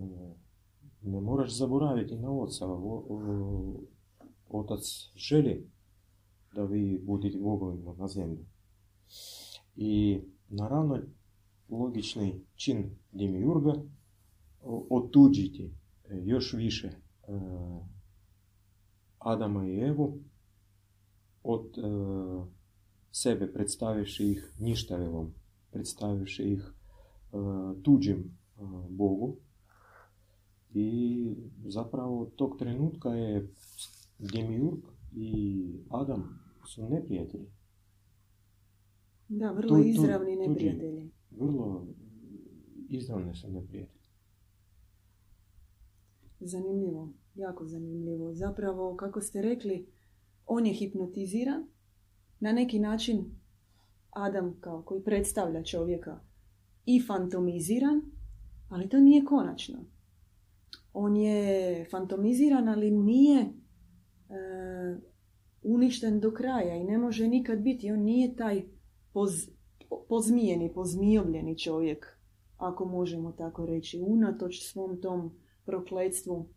ne 1.03 1.21
moraš 1.21 1.59
zaboraviti 1.59 2.17
na 2.17 2.31
oca. 2.31 2.67
Otac 4.49 4.83
želi 5.15 5.71
da 6.55 6.65
vi 6.65 7.03
budete 7.05 7.39
bogovima 7.39 7.95
na 7.95 8.09
zemlji. 8.09 8.47
I 9.77 10.21
naravno 10.49 10.99
logični 11.69 12.45
čin 12.55 12.91
Demiurga 13.13 13.83
otuđiti 14.91 15.65
e, 15.65 16.23
još 16.25 16.53
više 16.53 16.87
e, 16.87 16.97
Adama 19.19 19.69
i 19.69 19.79
Evu 19.79 20.19
od 21.43 21.79
e, 21.79 21.83
sebe 23.11 23.53
predstavivši 23.53 24.31
ih 24.31 24.55
ništavilom, 24.59 25.35
predstavivši 25.71 26.43
ih 26.43 26.73
tuđim 27.83 28.39
Bogu. 28.89 29.37
I 30.75 31.35
zapravo 31.65 32.27
tog 32.37 32.59
trenutka 32.59 33.09
je 33.09 33.49
Demiurg 34.19 34.79
i 35.13 35.65
Adam 35.91 36.39
su 36.67 36.89
neprijatelji. 36.89 37.51
Da, 39.29 39.51
vrlo 39.51 39.79
izravni 39.79 40.37
neprijatelji. 40.37 41.11
Vrlo 41.37 41.87
izravne 42.89 43.35
su 43.35 43.51
neprijatelji. 43.51 44.07
Zanimljivo, 46.41 47.13
jako 47.35 47.67
zanimljivo. 47.67 48.35
Zapravo, 48.35 48.97
kako 48.97 49.21
ste 49.21 49.43
rekli, 49.43 49.87
on 50.47 50.67
je 50.67 50.73
hipnotiziran. 50.73 51.67
Na 52.41 52.53
neki 52.53 52.79
način 52.79 53.25
Adam 54.11 54.57
kao 54.61 54.83
koji 54.83 55.05
predstavlja 55.05 55.63
čovjeka 55.63 56.21
i 56.87 57.03
fantomiziran, 57.07 58.03
ali 58.69 58.89
to 58.89 59.01
nije 59.01 59.25
konačno. 59.25 59.79
On 60.93 61.17
je 61.17 61.87
fantomiziran, 61.91 62.69
ali 62.69 62.91
nije 62.91 63.41
e, 63.41 63.51
uništen 65.63 66.21
do 66.21 66.31
kraja 66.31 66.77
i 66.77 66.85
ne 66.85 66.99
može 66.99 67.29
nikad 67.29 67.59
biti. 67.59 67.91
On 67.91 68.01
nije 68.01 68.37
taj 68.37 68.65
poz, 69.13 69.49
pozmijeni, 70.09 70.73
pozmijobljeni 70.75 71.59
čovjek, 71.59 72.19
ako 72.57 72.85
možemo 72.85 73.33
tako 73.33 73.67
reći. 73.67 74.01
Unatoč 74.07 74.63
svom 74.63 75.01
tom 75.01 75.39
prokletstvu 75.65 76.49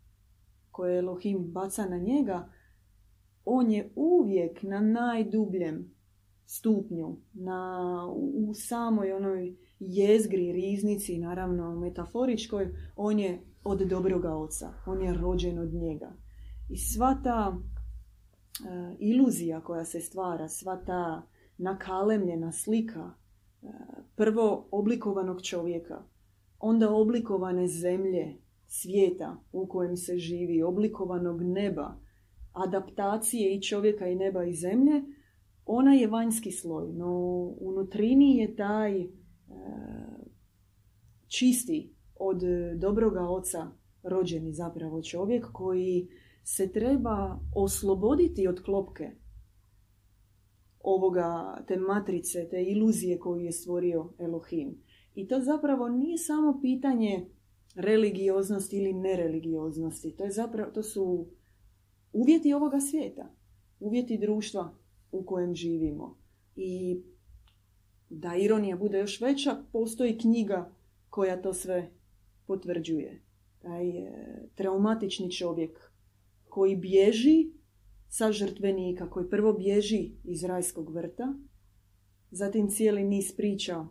koje 0.71 0.99
Elohim 0.99 1.51
baca 1.51 1.85
na 1.85 1.97
njega, 1.97 2.49
on 3.45 3.71
je 3.71 3.91
uvijek 3.95 4.63
na 4.63 4.79
najdubljem 4.79 5.95
stupnju, 6.45 7.17
na, 7.33 7.89
u 8.15 8.53
samoj 8.53 9.13
onoj 9.13 9.57
jezgri, 9.79 10.51
riznici, 10.51 11.17
naravno 11.17 11.79
metaforičkoj, 11.79 12.75
on 12.95 13.19
je 13.19 13.41
od 13.63 13.79
dobroga 13.79 14.35
oca, 14.35 14.73
on 14.85 15.01
je 15.01 15.13
rođen 15.13 15.59
od 15.59 15.73
njega. 15.73 16.13
I 16.69 16.77
sva 16.77 17.21
ta 17.23 17.57
e, 17.57 18.95
iluzija 18.99 19.61
koja 19.61 19.85
se 19.85 20.01
stvara, 20.01 20.47
sva 20.47 20.81
ta 20.85 21.27
nakalemljena 21.57 22.51
slika 22.51 23.11
prvo 24.15 24.67
oblikovanog 24.71 25.41
čovjeka, 25.41 26.03
onda 26.59 26.89
oblikovane 26.89 27.67
zemlje, 27.67 28.35
svijeta 28.67 29.37
u 29.51 29.67
kojem 29.67 29.97
se 29.97 30.17
živi, 30.17 30.63
oblikovanog 30.63 31.41
neba, 31.41 31.99
adaptacije 32.53 33.55
i 33.55 33.61
čovjeka 33.61 34.07
i 34.07 34.15
neba 34.15 34.43
i 34.45 34.53
zemlje, 34.53 35.03
ona 35.65 35.93
je 35.93 36.07
vanjski 36.07 36.51
sloj, 36.51 36.93
no 36.93 37.11
unutrini 37.59 38.37
je 38.37 38.55
taj 38.55 39.01
e, 39.01 39.07
čisti 41.27 41.95
od 42.15 42.41
dobroga 42.75 43.21
oca 43.21 43.67
rođeni 44.03 44.53
zapravo 44.53 45.01
čovjek 45.01 45.51
koji 45.51 46.07
se 46.43 46.71
treba 46.71 47.39
osloboditi 47.55 48.47
od 48.47 48.63
klopke 48.63 49.11
ovoga, 50.79 51.57
te 51.67 51.77
matrice, 51.77 52.47
te 52.49 52.63
iluzije 52.63 53.19
koju 53.19 53.41
je 53.41 53.51
stvorio 53.51 54.13
Elohim. 54.19 54.81
I 55.15 55.27
to 55.27 55.39
zapravo 55.39 55.89
nije 55.89 56.17
samo 56.17 56.59
pitanje 56.61 57.25
religioznosti 57.75 58.77
ili 58.77 58.93
nereligioznosti. 58.93 60.11
To, 60.11 60.23
je 60.23 60.31
zapravo, 60.31 60.71
to 60.71 60.83
su 60.83 61.27
uvjeti 62.13 62.53
ovoga 62.53 62.79
svijeta, 62.79 63.35
uvjeti 63.79 64.17
društva 64.17 64.73
u 65.11 65.23
kojem 65.25 65.55
živimo. 65.55 66.17
I 66.55 67.01
da 68.09 68.35
ironija 68.35 68.77
bude 68.77 68.99
još 68.99 69.21
veća, 69.21 69.57
postoji 69.71 70.17
knjiga 70.17 70.71
koja 71.09 71.41
to 71.41 71.53
sve 71.53 71.91
potvrđuje. 72.47 73.21
Taj 73.59 73.85
traumatični 74.55 75.31
čovjek 75.31 75.91
koji 76.49 76.75
bježi 76.75 77.51
sa 78.09 78.31
žrtvenika, 78.31 79.09
koji 79.09 79.29
prvo 79.29 79.53
bježi 79.53 80.11
iz 80.23 80.43
rajskog 80.43 80.89
vrta, 80.93 81.33
zatim 82.31 82.69
cijeli 82.69 83.03
niz 83.03 83.35
priča 83.37 83.85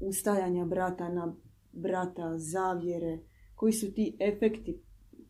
ustajanja 0.00 0.64
brata 0.64 1.08
na 1.08 1.34
brata, 1.72 2.38
zavjere, 2.38 3.18
koji 3.54 3.72
su 3.72 3.92
ti 3.94 4.16
efekti 4.20 4.80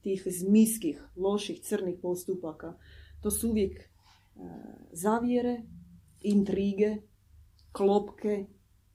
tih 0.03 0.23
zmiskih, 0.27 1.05
loših, 1.17 1.61
crnih 1.61 1.99
postupaka. 2.03 2.79
To 3.23 3.31
su 3.31 3.49
uvijek 3.51 3.79
e, 3.79 3.89
zavjere, 4.93 5.63
intrige, 6.21 6.97
klopke, 7.73 8.47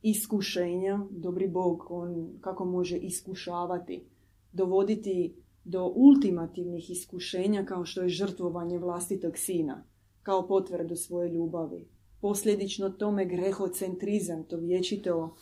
iskušenja. 0.02 1.00
Dobri 1.12 1.48
Bog, 1.48 1.86
on 1.90 2.38
kako 2.42 2.66
može 2.66 2.98
iskušavati, 2.98 4.06
dovoditi 4.52 5.36
do 5.64 5.94
ultimativnih 5.96 6.90
iskušenja 6.90 7.66
kao 7.66 7.86
što 7.86 8.02
je 8.02 8.10
žrtvovanje 8.10 8.80
vlastitog 8.80 9.38
sina, 9.38 9.84
kao 10.24 10.48
potvrdu 10.48 10.96
svoje 10.96 11.30
ljubavi. 11.30 11.88
Posljedično 12.22 12.90
tome 12.90 13.26
grehocentrizam, 13.26 14.44
to 14.44 14.58
vječito 14.58 15.36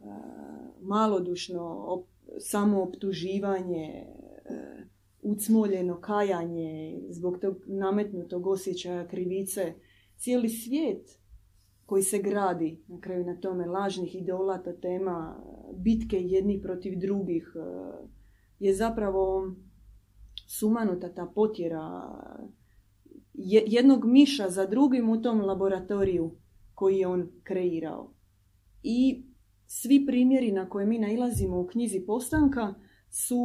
E, 0.00 0.06
malodušno 0.80 2.04
samooptuživanje, 2.38 3.86
e, 3.86 4.06
ucmoljeno 5.22 6.00
kajanje 6.00 7.00
zbog 7.10 7.38
tog 7.38 7.56
nametnutog 7.66 8.46
osjećaja 8.46 9.08
krivice. 9.08 9.74
Cijeli 10.16 10.48
svijet 10.48 11.18
koji 11.86 12.02
se 12.02 12.18
gradi 12.18 12.82
na 12.88 13.00
kraju 13.00 13.24
na 13.24 13.36
tome 13.40 13.66
lažnih 13.66 14.14
idolata 14.14 14.72
tema 14.72 15.44
bitke 15.76 16.16
jednih 16.20 16.60
protiv 16.62 16.98
drugih 16.98 17.52
e, 17.56 17.60
je 18.60 18.74
zapravo 18.74 19.54
sumanuta 20.48 21.14
ta 21.14 21.26
potjera 21.34 22.16
jednog 23.66 24.04
miša 24.04 24.48
za 24.48 24.66
drugim 24.66 25.08
u 25.08 25.22
tom 25.22 25.40
laboratoriju 25.40 26.30
koji 26.74 26.98
je 26.98 27.06
on 27.06 27.28
kreirao. 27.42 28.14
I 28.82 29.24
svi 29.66 30.06
primjeri 30.06 30.52
na 30.52 30.68
koje 30.68 30.86
mi 30.86 30.98
nailazimo 30.98 31.60
u 31.60 31.66
knjizi 31.66 32.04
Postanka 32.06 32.74
su 33.10 33.38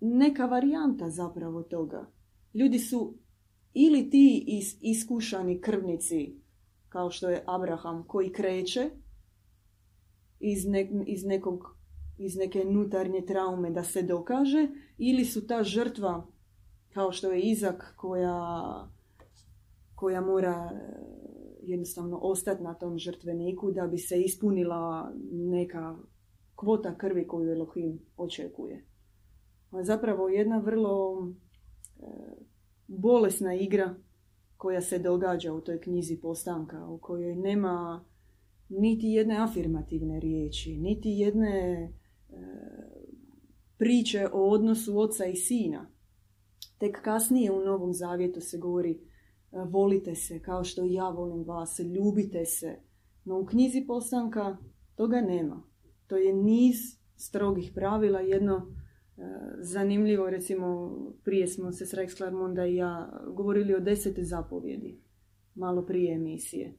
neka 0.00 0.46
varijanta 0.46 1.10
zapravo 1.10 1.62
toga. 1.62 2.10
Ljudi 2.54 2.78
su 2.78 3.14
ili 3.74 4.10
ti 4.10 4.44
iskušani 4.80 5.60
krvnici, 5.60 6.36
kao 6.88 7.10
što 7.10 7.30
je 7.30 7.44
Abraham, 7.46 8.04
koji 8.06 8.32
kreće 8.32 8.90
iz, 10.40 10.64
iz, 11.06 11.24
nekog, 11.24 11.77
iz 12.18 12.36
neke 12.36 12.64
nutarnje 12.64 13.20
traume 13.26 13.70
da 13.70 13.84
se 13.84 14.02
dokaže, 14.02 14.68
ili 14.98 15.24
su 15.24 15.46
ta 15.46 15.62
žrtva, 15.62 16.26
kao 16.94 17.12
što 17.12 17.32
je 17.32 17.40
Izak, 17.40 17.94
koja, 17.96 18.88
koja 19.94 20.20
mora 20.20 20.70
jednostavno 21.62 22.18
ostati 22.22 22.62
na 22.62 22.74
tom 22.74 22.98
žrtveniku 22.98 23.70
da 23.72 23.86
bi 23.86 23.98
se 23.98 24.20
ispunila 24.20 25.12
neka 25.32 25.96
kvota 26.54 26.94
krvi 26.98 27.26
koju 27.26 27.52
Elohim 27.52 27.98
očekuje. 28.16 28.84
Zapravo 29.82 30.28
jedna 30.28 30.58
vrlo 30.58 31.28
e, 31.28 32.04
bolesna 32.86 33.54
igra 33.54 33.94
koja 34.56 34.80
se 34.80 34.98
događa 34.98 35.52
u 35.52 35.60
toj 35.60 35.80
knjizi 35.80 36.20
postanka, 36.20 36.86
u 36.86 36.98
kojoj 36.98 37.34
nema 37.34 38.04
niti 38.68 39.06
jedne 39.06 39.36
afirmativne 39.38 40.20
riječi, 40.20 40.76
niti 40.76 41.08
jedne 41.08 41.72
e, 41.72 41.92
priče 43.76 44.28
o 44.32 44.48
odnosu 44.50 44.98
oca 44.98 45.26
i 45.26 45.36
sina. 45.36 45.90
Tek 46.78 47.02
kasnije 47.02 47.52
u 47.52 47.64
Novom 47.64 47.92
Zavjetu 47.92 48.40
se 48.40 48.58
govori 48.58 49.08
E, 49.52 49.64
volite 49.70 50.14
se 50.14 50.42
kao 50.42 50.64
što 50.64 50.84
i 50.84 50.92
ja 50.92 51.08
volim 51.08 51.44
vas, 51.44 51.80
ljubite 51.80 52.44
se. 52.44 52.76
No 53.24 53.38
u 53.38 53.46
knjizi 53.46 53.84
postanka 53.86 54.56
toga 54.94 55.20
nema. 55.20 55.62
To 56.06 56.16
je 56.16 56.32
niz 56.32 56.76
strogih 57.16 57.72
pravila, 57.74 58.20
jedno 58.20 58.56
e, 58.56 59.22
zanimljivo, 59.60 60.30
recimo 60.30 60.96
prije 61.24 61.46
smo 61.46 61.72
se 61.72 61.86
s 61.86 61.94
Rex 61.94 62.16
Clarmonda 62.16 62.66
i 62.66 62.76
ja 62.76 63.22
govorili 63.34 63.74
o 63.74 63.80
desete 63.80 64.24
zapovjedi, 64.24 65.00
malo 65.54 65.86
prije 65.86 66.14
emisije. 66.14 66.76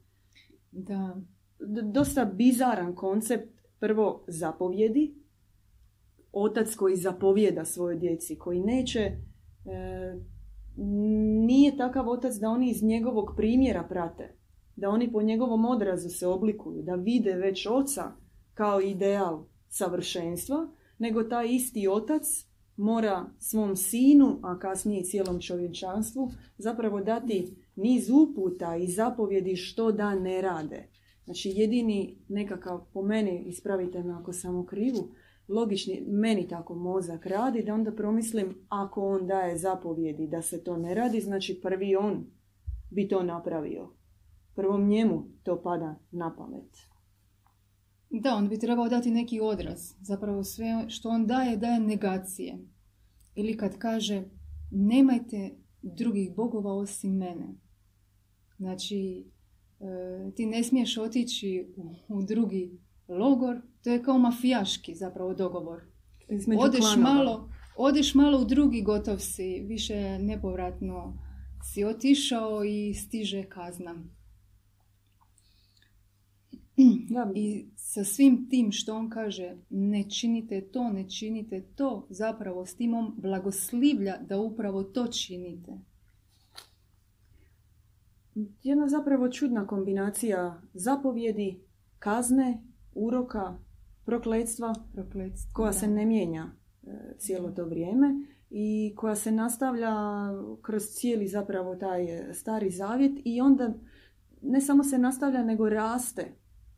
Da. 0.72 1.22
D- 1.60 1.82
dosta 1.82 2.26
bizaran 2.26 2.96
koncept, 2.96 3.60
prvo 3.80 4.26
zapovjedi, 4.28 5.16
otac 6.32 6.76
koji 6.76 6.96
zapovjeda 6.96 7.66
svojoj 7.66 7.98
djeci, 7.98 8.38
koji 8.38 8.60
neće, 8.60 9.00
e, 9.00 9.18
nije 11.46 11.78
takav 11.78 12.10
otac 12.10 12.36
da 12.36 12.50
oni 12.50 12.70
iz 12.70 12.84
njegovog 12.84 13.34
primjera 13.38 13.84
prate, 13.84 14.36
da 14.76 14.90
oni 14.90 15.12
po 15.12 15.22
njegovom 15.22 15.66
odrazu 15.66 16.10
se 16.10 16.28
oblikuju, 16.28 16.82
da 16.82 16.96
vide 16.96 17.34
već 17.34 17.68
oca 17.68 18.12
kao 18.54 18.82
ideal 18.82 19.46
savršenstva, 19.70 20.70
nego 21.00 21.24
taj 21.24 21.48
isti 21.48 21.88
otac 21.88 22.24
mora 22.78 23.26
svom 23.40 23.76
sinu, 23.76 24.40
a 24.44 24.60
kasnije 24.60 25.04
cijelom 25.04 25.42
čovječanstvu, 25.42 26.32
zapravo 26.58 27.02
dati 27.02 27.56
niz 27.76 28.10
uputa 28.10 28.76
i 28.76 28.88
zapovjedi 28.88 29.56
što 29.56 29.92
da 29.92 30.16
ne 30.16 30.42
rade. 30.42 30.90
Znači 31.26 31.50
jedini 31.56 32.18
nekakav, 32.28 32.86
po 32.94 33.02
meni, 33.02 33.44
ispravite 33.48 34.04
me 34.04 34.14
ako 34.14 34.34
sam 34.34 34.56
u 34.56 34.66
krivu, 34.66 35.10
logični, 35.50 36.04
meni 36.08 36.48
tako 36.48 36.76
mozak 36.76 37.26
radi, 37.26 37.64
da 37.64 37.74
onda 37.74 37.92
promislim 37.92 38.56
ako 38.70 39.10
on 39.10 39.28
daje 39.28 39.58
zapovjedi 39.58 40.28
da 40.28 40.42
se 40.42 40.64
to 40.64 40.78
ne 40.78 40.94
radi, 40.94 41.22
znači 41.22 41.60
prvi 41.64 41.96
on 41.96 42.26
bi 42.90 43.08
to 43.08 43.24
napravio. 43.24 43.90
Prvom 44.56 44.88
njemu 44.88 45.26
to 45.44 45.62
pada 45.62 46.00
na 46.12 46.36
pamet. 46.36 46.78
Da, 48.10 48.36
on 48.36 48.50
bi 48.50 48.60
trebao 48.60 48.90
dati 48.90 49.12
neki 49.12 49.40
odraz. 49.40 49.94
Zapravo 50.02 50.44
sve 50.44 50.86
što 50.88 51.10
on 51.10 51.28
daje, 51.28 51.58
daje 51.58 51.80
negacije. 51.80 52.58
Ili 53.36 53.58
kad 53.58 53.78
kaže 53.78 54.24
nemajte 54.72 55.58
drugih 55.82 56.36
bogova 56.36 56.74
osim 56.74 57.18
mene. 57.18 57.56
Znači, 58.58 59.28
e, 59.80 60.32
ti 60.36 60.46
ne 60.46 60.64
smiješ 60.64 60.98
otići 60.98 61.74
u 62.08 62.22
drugi 62.22 62.80
logor, 63.10 63.62
to 63.84 63.90
je 63.90 64.04
kao 64.04 64.18
mafijaški 64.18 64.96
zapravo 64.96 65.34
dogovor. 65.34 65.82
Između 66.28 66.62
Odeš 66.62 66.80
klanova. 66.80 67.14
malo, 67.14 67.50
odeš 67.78 68.16
malo 68.16 68.42
u 68.42 68.46
drugi, 68.46 68.82
gotov 68.82 69.18
si, 69.20 69.60
više 69.68 70.20
nepovratno 70.20 71.18
si 71.64 71.84
otišao 71.84 72.64
i 72.64 72.94
stiže 72.94 73.44
kazna. 73.44 73.96
Da, 77.10 77.32
I 77.36 77.66
sa 77.76 78.04
svim 78.04 78.50
tim 78.50 78.72
što 78.72 78.96
on 78.96 79.10
kaže, 79.10 79.58
ne 79.70 80.10
činite 80.10 80.62
to, 80.62 80.90
ne 80.90 81.10
činite 81.10 81.62
to, 81.76 82.08
zapravo 82.10 82.66
s 82.66 82.76
tim 82.76 82.94
on 82.94 83.14
blagoslivlja 83.18 84.18
da 84.18 84.40
upravo 84.40 84.84
to 84.84 85.08
činite. 85.08 85.80
jedna 88.64 88.88
zapravo 88.88 89.30
čudna 89.30 89.68
kombinacija 89.68 90.62
zapovjedi, 90.74 91.60
kazne, 92.00 92.64
uroka, 93.00 93.58
prokletstva 94.06 94.74
Prokletstvo. 94.94 95.52
koja 95.54 95.72
da. 95.72 95.74
se 95.74 95.88
ne 95.88 96.06
mijenja 96.06 96.46
e, 96.84 97.16
cijelo 97.18 97.52
to 97.52 97.66
vrijeme 97.66 98.08
i 98.50 98.94
koja 98.96 99.16
se 99.16 99.32
nastavlja 99.32 99.94
kroz 100.62 100.84
cijeli 100.84 101.28
zapravo 101.28 101.76
taj 101.76 102.04
e, 102.04 102.34
stari 102.34 102.72
zavjet 102.72 103.12
i 103.26 103.42
onda 103.42 103.74
ne 104.42 104.62
samo 104.62 104.84
se 104.84 104.98
nastavlja 104.98 105.44
nego 105.44 105.70
raste 105.70 106.32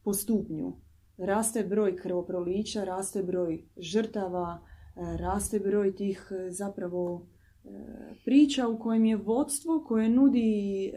po 0.04 0.14
stupnju. 0.14 0.74
Raste 1.18 1.64
broj 1.64 1.96
krvoprolića, 1.96 2.84
raste 2.84 3.24
broj 3.24 3.64
žrtava, 3.78 4.60
e, 4.96 5.18
raste 5.18 5.60
broj 5.60 5.96
tih 5.96 6.32
zapravo 6.50 7.28
priča 8.26 8.68
u 8.68 8.80
kojem 8.80 9.06
je 9.06 9.16
vodstvo 9.16 9.84
koje 9.88 10.10
nudi 10.10 10.92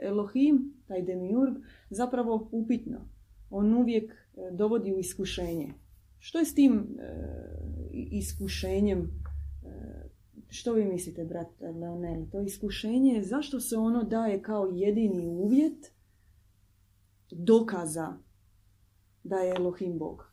Elohim, 0.00 0.74
taj 0.88 1.02
demiurg, 1.02 1.54
zapravo 1.90 2.48
upitno. 2.52 3.08
On 3.50 3.74
uvijek 3.74 4.21
dovodi 4.52 4.92
u 4.94 4.98
iskušenje. 4.98 5.74
Što 6.18 6.38
je 6.38 6.44
s 6.44 6.54
tim 6.54 6.98
e, 6.98 7.14
iskušenjem? 8.10 9.22
e, 9.64 10.08
što 10.48 10.72
vi 10.72 10.84
mislite, 10.84 11.24
brat 11.24 11.60
Leonel? 11.60 12.26
To 12.32 12.40
iskušenje, 12.40 13.22
zašto 13.22 13.60
se 13.60 13.76
ono 13.76 14.02
daje 14.02 14.42
kao 14.42 14.66
jedini 14.66 15.26
uvjet 15.26 15.92
dokaza 17.30 18.16
da 19.24 19.36
je 19.36 19.54
Elohim 19.56 19.98
Bog? 19.98 20.32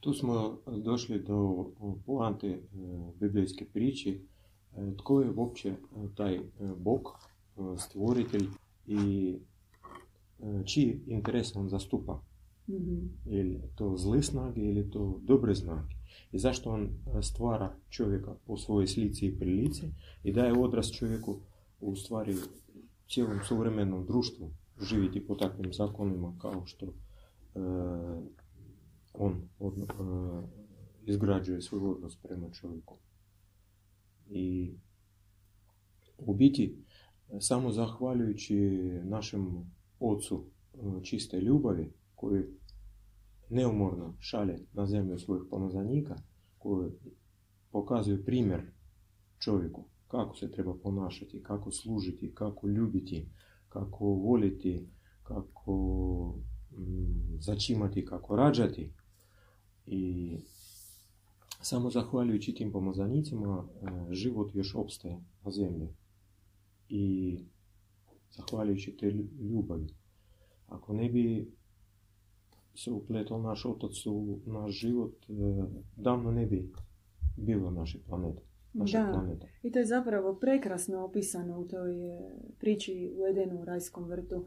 Tu 0.00 0.12
smo 0.12 0.58
došli 0.66 1.22
do 1.22 1.66
poante 2.06 2.48
e, 2.48 2.58
biblijske 3.20 3.64
priče. 3.64 4.18
Tko 4.98 5.20
je 5.20 5.30
uopće 5.30 5.74
taj 6.16 6.40
Bog, 6.76 7.08
stvoritelj 7.78 8.46
i 8.86 9.34
e, 10.64 10.66
čiji 10.66 11.00
interes 11.06 11.56
on 11.56 11.68
zastupa? 11.68 12.22
Mhm. 12.68 13.06
Ili 13.26 13.60
to 13.74 13.96
zle 13.96 14.22
snage 14.22 14.60
ili 14.60 14.90
to 14.90 15.20
dobre 15.22 15.54
snage? 15.54 15.94
I 16.32 16.38
zašto 16.38 16.70
on 16.70 16.82
e, 16.82 17.22
stvara 17.22 17.76
čovjeka 17.88 18.34
po 18.46 18.56
svojoj 18.56 18.86
slici 18.86 19.26
i 19.26 19.38
prilici 19.38 19.82
i 20.22 20.32
daje 20.32 20.58
odraz 20.58 20.90
čovjeku 20.90 21.36
u 21.80 21.96
stvari 21.96 22.34
cijelom 23.08 23.38
suvremenom 23.48 24.06
društvu 24.06 24.50
živjeti 24.80 25.26
po 25.26 25.34
takvim 25.34 25.72
zakonima 25.72 26.36
kao 26.38 26.66
što 26.66 26.86
e, 26.86 26.90
on 29.14 29.48
od, 29.58 29.78
e, 29.78 29.84
izgrađuje 31.06 31.62
svoj 31.62 31.80
odnos 31.90 32.16
prema 32.16 32.50
čovjeku. 32.50 32.96
I 34.30 34.74
u 36.18 36.34
biti, 36.34 36.84
samo 37.40 37.72
zahvaljujući 37.72 38.56
našem 39.04 39.72
ocu 40.00 40.44
e, 40.74 41.04
čiste 41.04 41.40
ljubavi, 41.40 41.92
koji 42.14 42.42
neumorno 43.50 44.14
šalje 44.18 44.58
na 44.72 44.86
zemlju 44.86 45.18
svojih 45.18 45.44
pomazanika, 45.50 46.16
koji 46.58 46.90
pokazuju 47.70 48.24
primjer 48.24 48.62
čovjeku 49.38 49.84
kako 50.14 50.36
se 50.36 50.50
treba 50.50 50.74
ponašati, 50.74 51.42
kako 51.42 51.70
služiti, 51.70 52.34
kako 52.34 52.68
ljubiti, 52.68 53.28
kako 53.68 54.04
voliti, 54.04 54.88
kako 55.22 55.74
mm, 56.70 57.38
začimati, 57.40 58.04
kako 58.04 58.36
rađati. 58.36 58.92
I 59.86 60.36
samo 61.60 61.90
zahvaljujući 61.90 62.54
tim 62.54 62.72
pomazanicima 62.72 63.64
e, 63.64 64.14
život 64.14 64.54
još 64.54 64.74
opstaje 64.74 65.24
na 65.44 65.50
zemlji. 65.50 65.88
I 66.88 67.38
zahvaljujući 68.30 68.96
te 68.96 69.06
lju- 69.06 69.50
ljubavi. 69.50 69.88
Ako 70.68 70.92
ne 70.92 71.08
bi 71.08 71.52
se 72.74 72.90
upletao 72.92 73.38
naš 73.38 73.64
otac 73.64 74.06
u 74.06 74.38
naš 74.46 74.70
život, 74.70 75.14
e, 75.28 75.32
davno 75.96 76.30
ne 76.30 76.46
bi 76.46 76.72
bilo 77.36 77.70
naše 77.70 77.98
planete. 78.06 78.42
Naša 78.72 79.04
Da. 79.04 79.12
planeta. 79.12 79.46
I 79.62 79.72
to 79.72 79.78
je 79.78 79.86
zapravo 79.86 80.34
prekrasno 80.34 81.04
opisano 81.04 81.60
u 81.60 81.68
toj 81.68 82.10
e, 82.10 82.18
priči 82.58 83.14
u 83.16 83.26
Edenu 83.26 83.60
u 83.60 83.64
rajskom 83.64 84.04
vrtu. 84.04 84.46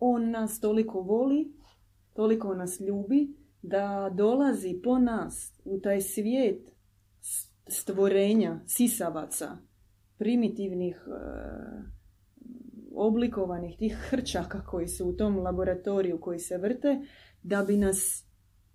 On 0.00 0.30
nas 0.30 0.60
toliko 0.60 1.00
voli, 1.00 1.52
toliko 2.12 2.54
nas 2.54 2.80
ljubi, 2.80 3.36
da 3.62 4.10
dolazi 4.14 4.80
po 4.82 4.98
nas 4.98 5.60
u 5.64 5.80
taj 5.80 6.00
svijet 6.00 6.70
stvorenja, 7.68 8.60
sisavaca, 8.66 9.56
primitivnih, 10.18 11.06
e, 11.06 11.93
oblikovanih 12.96 13.78
tih 13.78 13.94
hrčaka 13.94 14.64
koji 14.64 14.88
su 14.88 15.08
u 15.08 15.12
tom 15.12 15.38
laboratoriju 15.38 16.20
koji 16.20 16.38
se 16.38 16.58
vrte, 16.58 17.00
da 17.42 17.64
bi 17.64 17.76
nas 17.76 18.26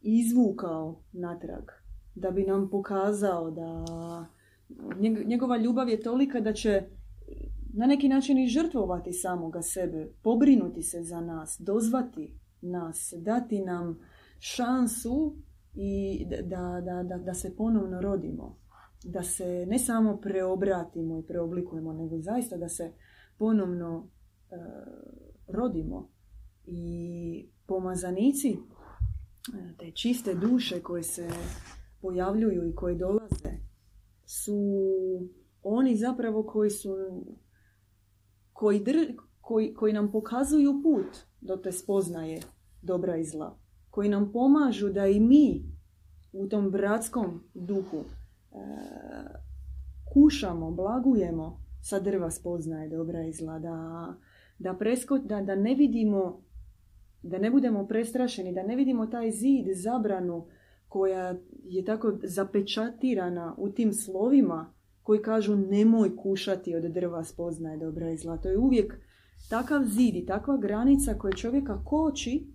izvukao 0.01 1.03
natrag, 1.11 1.63
da 2.15 2.31
bi 2.31 2.43
nam 2.43 2.69
pokazao 2.69 3.51
da 3.51 3.85
njeg- 4.99 5.27
njegova 5.27 5.57
ljubav 5.57 5.89
je 5.89 6.01
tolika 6.01 6.39
da 6.39 6.53
će 6.53 6.83
na 7.73 7.85
neki 7.85 8.09
način 8.09 8.37
i 8.37 8.47
žrtvovati 8.47 9.13
samoga 9.13 9.61
sebe, 9.61 10.13
pobrinuti 10.23 10.81
se 10.81 11.03
za 11.03 11.21
nas, 11.21 11.57
dozvati 11.59 12.39
nas, 12.61 13.13
dati 13.17 13.59
nam 13.59 13.99
šansu 14.39 15.35
i 15.73 16.25
da, 16.43 16.81
da, 16.81 17.03
da, 17.03 17.17
da 17.17 17.33
se 17.33 17.55
ponovno 17.55 18.01
rodimo. 18.01 18.57
Da 19.03 19.23
se 19.23 19.65
ne 19.65 19.79
samo 19.79 20.17
preobratimo 20.17 21.19
i 21.19 21.23
preoblikujemo, 21.23 21.93
nego 21.93 22.19
zaista 22.19 22.57
da 22.57 22.69
se 22.69 22.93
ponovno 23.39 24.07
e, 24.51 24.55
rodimo. 25.47 26.09
I 26.65 27.49
pomazanici, 27.65 28.49
e, 28.49 28.57
te 29.77 29.91
čiste 29.91 30.35
duše 30.35 30.81
koje 30.81 31.03
se 31.03 31.29
pojavljuju 32.01 32.69
i 32.69 32.75
koje 32.75 32.95
dolaze, 32.95 33.59
su 34.25 34.57
oni 35.63 35.95
zapravo 35.95 36.43
koji 36.43 36.69
su 36.69 36.95
koji, 38.53 38.83
dr- 38.83 39.17
koji, 39.41 39.73
koji 39.73 39.93
nam 39.93 40.11
pokazuju 40.11 40.81
put 40.83 41.17
do 41.41 41.57
te 41.57 41.71
spoznaje 41.71 42.39
dobra 42.81 43.17
i 43.17 43.23
zla. 43.23 43.57
Koji 43.89 44.09
nam 44.09 44.31
pomažu 44.31 44.89
da 44.89 45.07
i 45.07 45.19
mi 45.19 45.63
u 46.31 46.47
tom 46.47 46.71
bratskom 46.71 47.43
duhu 47.53 47.97
e, 47.97 48.05
kušamo, 50.13 50.71
blagujemo 50.71 51.68
sa 51.81 51.99
drva 51.99 52.31
spoznaje 52.31 52.89
dobra 52.89 53.25
i 53.25 53.33
zla. 53.33 53.59
Da, 53.59 54.15
da, 54.59 54.73
presko, 54.73 55.17
da, 55.17 55.41
da 55.41 55.55
ne 55.55 55.75
vidimo, 55.75 56.41
da 57.23 57.37
ne 57.37 57.51
budemo 57.51 57.87
prestrašeni, 57.87 58.53
da 58.53 58.63
ne 58.63 58.75
vidimo 58.75 59.07
taj 59.07 59.31
zid, 59.31 59.65
zabranu 59.73 60.47
koja 60.87 61.35
je 61.63 61.85
tako 61.85 62.13
zapečatirana 62.23 63.55
u 63.57 63.69
tim 63.69 63.93
slovima 63.93 64.73
koji 65.03 65.21
kažu 65.21 65.55
nemoj 65.55 66.15
kušati 66.15 66.75
od 66.75 66.83
drva 66.83 67.23
spoznaje 67.23 67.77
dobra 67.77 68.11
i 68.11 68.17
zla. 68.17 68.37
To 68.37 68.49
je 68.49 68.57
uvijek 68.57 68.99
takav 69.49 69.83
zid 69.85 70.15
i 70.15 70.25
takva 70.25 70.57
granica 70.57 71.13
koja 71.13 71.33
čovjeka 71.33 71.83
koči 71.83 72.47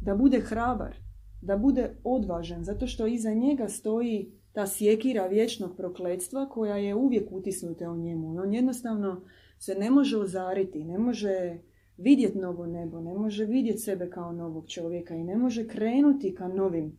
da 0.00 0.14
bude 0.14 0.40
hrabar, 0.40 0.96
da 1.42 1.56
bude 1.56 1.96
odvažan, 2.04 2.64
zato 2.64 2.86
što 2.86 3.06
iza 3.06 3.34
njega 3.34 3.68
stoji 3.68 4.39
ta 4.52 4.66
sjekira 4.66 5.26
vječnog 5.26 5.76
prokletstva 5.76 6.48
koja 6.48 6.76
je 6.76 6.94
uvijek 6.94 7.32
utisnuta 7.32 7.90
u 7.90 7.96
njemu. 7.96 8.34
I 8.34 8.38
on 8.38 8.54
jednostavno 8.54 9.24
se 9.58 9.74
ne 9.74 9.90
može 9.90 10.18
ozariti, 10.18 10.84
ne 10.84 10.98
može 10.98 11.58
vidjeti 11.96 12.38
novo 12.38 12.66
nebo, 12.66 13.00
ne 13.00 13.14
može 13.14 13.44
vidjeti 13.44 13.78
sebe 13.78 14.10
kao 14.10 14.32
novog 14.32 14.68
čovjeka 14.68 15.14
i 15.14 15.24
ne 15.24 15.36
može 15.36 15.68
krenuti 15.68 16.34
ka 16.34 16.48
novim 16.48 16.98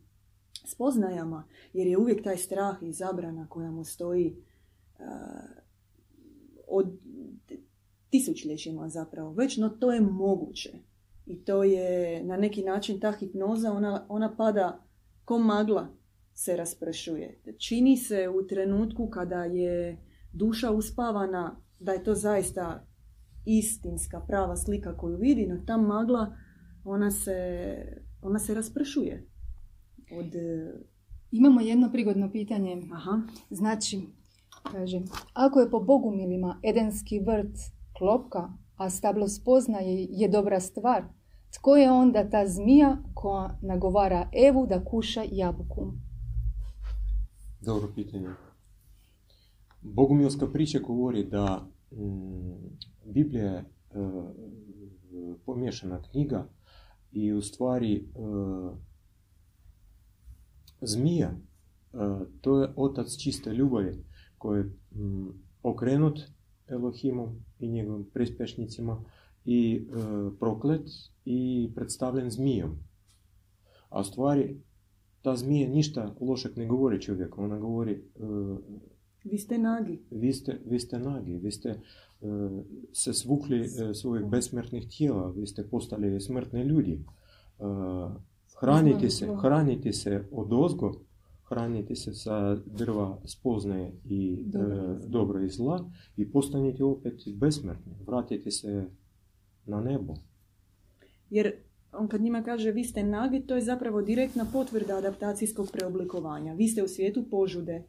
spoznajama, 0.64 1.48
jer 1.72 1.86
je 1.86 1.98
uvijek 1.98 2.24
taj 2.24 2.36
strah 2.36 2.76
i 2.82 2.92
zabrana 2.92 3.46
koja 3.48 3.70
mu 3.70 3.84
stoji 3.84 4.36
uh, 4.98 5.06
od 6.68 6.86
tisućljećima 8.10 8.88
zapravo 8.88 9.32
već, 9.32 9.56
no 9.56 9.68
to 9.68 9.92
je 9.92 10.00
moguće. 10.00 10.70
I 11.26 11.44
to 11.44 11.64
je 11.64 12.24
na 12.24 12.36
neki 12.36 12.62
način 12.62 13.00
ta 13.00 13.12
hipnoza, 13.12 13.72
ona, 13.72 14.06
ona 14.08 14.36
pada 14.36 14.84
ko 15.24 15.38
magla 15.38 15.88
se 16.34 16.56
raspršuje. 16.56 17.40
Čini 17.58 17.96
se 17.96 18.28
u 18.28 18.46
trenutku 18.46 19.10
kada 19.10 19.44
je 19.44 19.98
duša 20.32 20.70
uspavana 20.70 21.62
da 21.78 21.92
je 21.92 22.04
to 22.04 22.14
zaista 22.14 22.86
istinska, 23.44 24.20
prava 24.20 24.56
slika 24.56 24.96
koju 24.96 25.16
vidi, 25.16 25.46
no 25.46 25.62
ta 25.66 25.76
magla 25.76 26.36
ona 26.84 27.10
se, 27.10 27.32
ona 28.22 28.38
se 28.38 28.54
raspršuje. 28.54 29.26
Od... 30.18 30.32
Imamo 31.30 31.60
jedno 31.60 31.92
prigodno 31.92 32.30
pitanje. 32.32 32.82
Aha. 32.92 33.20
Znači, 33.50 34.00
kaže, 34.72 35.00
ako 35.32 35.60
je 35.60 35.70
po 35.70 35.80
bogumilima 35.80 36.60
Edenski 36.64 37.20
vrt 37.20 37.56
klopka, 37.98 38.52
a 38.76 38.90
stablo 38.90 39.28
spoznaje 39.28 40.06
je 40.10 40.28
dobra 40.28 40.60
stvar, 40.60 41.04
tko 41.54 41.76
je 41.76 41.90
onda 41.90 42.30
ta 42.30 42.46
zmija 42.46 42.96
koja 43.14 43.58
nagovara 43.62 44.30
Evu 44.48 44.66
da 44.66 44.84
kuša 44.84 45.22
jabuku? 45.30 45.92
Dobro 47.64 47.88
pitanje. 47.94 48.28
Bogumilska 49.82 50.46
priča 50.46 50.78
govori 50.78 51.24
da 51.24 51.68
mm, 51.92 52.76
Biblija 53.04 53.44
je 53.44 53.58
e, 53.58 53.64
pomiješana 55.46 56.02
knjiga 56.02 56.48
i 57.12 57.32
u 57.32 57.42
stvari 57.42 57.94
e, 57.96 58.02
zmija 60.80 61.28
e, 61.28 61.38
to 62.40 62.62
je 62.62 62.72
otac 62.76 63.16
čiste 63.16 63.54
ljubavi 63.54 64.04
koji 64.38 64.58
je 64.58 64.64
mm, 64.64 65.28
okrenut 65.62 66.20
Elohimom 66.68 67.44
i 67.58 67.68
njegovim 67.68 68.10
prispješnicima 68.14 69.04
i 69.44 69.86
proklet 70.40 70.88
i 71.24 71.70
predstavljen 71.74 72.30
zmijom. 72.30 72.78
A 73.88 74.00
u 74.00 74.04
stvari 74.04 74.60
ta 75.22 75.36
zmija 75.36 75.68
ništa 75.68 76.14
lošeg 76.20 76.56
ne 76.56 76.66
govori 76.66 77.00
čovjeku, 77.00 77.42
ona 77.42 77.58
govori 77.58 77.92
e, 77.92 78.00
Vi 79.24 79.38
ste 79.38 79.58
nagi. 79.58 79.98
vi 80.10 80.32
ste, 80.32 80.60
vi 80.66 80.78
ste 80.80 80.98
nagi, 80.98 81.38
vi 81.38 81.50
ste 81.50 81.68
e, 81.68 81.78
se 82.92 83.14
svukli 83.14 83.60
e, 83.60 83.94
svojih 83.94 84.26
besmrtnih 84.26 84.88
tijela, 84.88 85.30
vi 85.30 85.46
ste 85.46 85.68
postali 85.68 86.20
smrtni 86.20 86.62
ljudi. 86.62 86.92
E, 86.92 87.64
hranite 88.60 89.10
se, 89.10 89.28
hranite 89.42 89.92
se 89.92 90.24
od 90.32 90.52
ozgo, 90.52 90.92
hranite 91.48 91.96
se 91.96 92.14
sa 92.14 92.54
drva 92.54 93.18
spoznaje 93.24 93.92
i 94.04 94.44
Dobro 94.46 94.98
dobro 95.06 95.40
i 95.40 95.48
zla 95.48 95.90
i 96.16 96.30
postanete 96.30 96.84
opet 96.84 97.14
besmrtni, 97.34 97.92
vratite 98.06 98.50
se 98.50 98.86
na 99.66 99.80
nebo. 99.80 100.14
Jer 101.30 101.52
on 101.92 102.08
kad 102.08 102.20
njima 102.20 102.42
kaže 102.42 102.70
vi 102.70 102.84
ste 102.84 103.02
nagi, 103.02 103.40
to 103.40 103.54
je 103.54 103.60
zapravo 103.62 104.02
direktna 104.02 104.46
potvrda 104.52 104.96
adaptacijskog 104.96 105.68
preoblikovanja. 105.72 106.54
Vi 106.54 106.68
ste 106.68 106.82
u 106.82 106.88
svijetu 106.88 107.24
požude. 107.30 107.82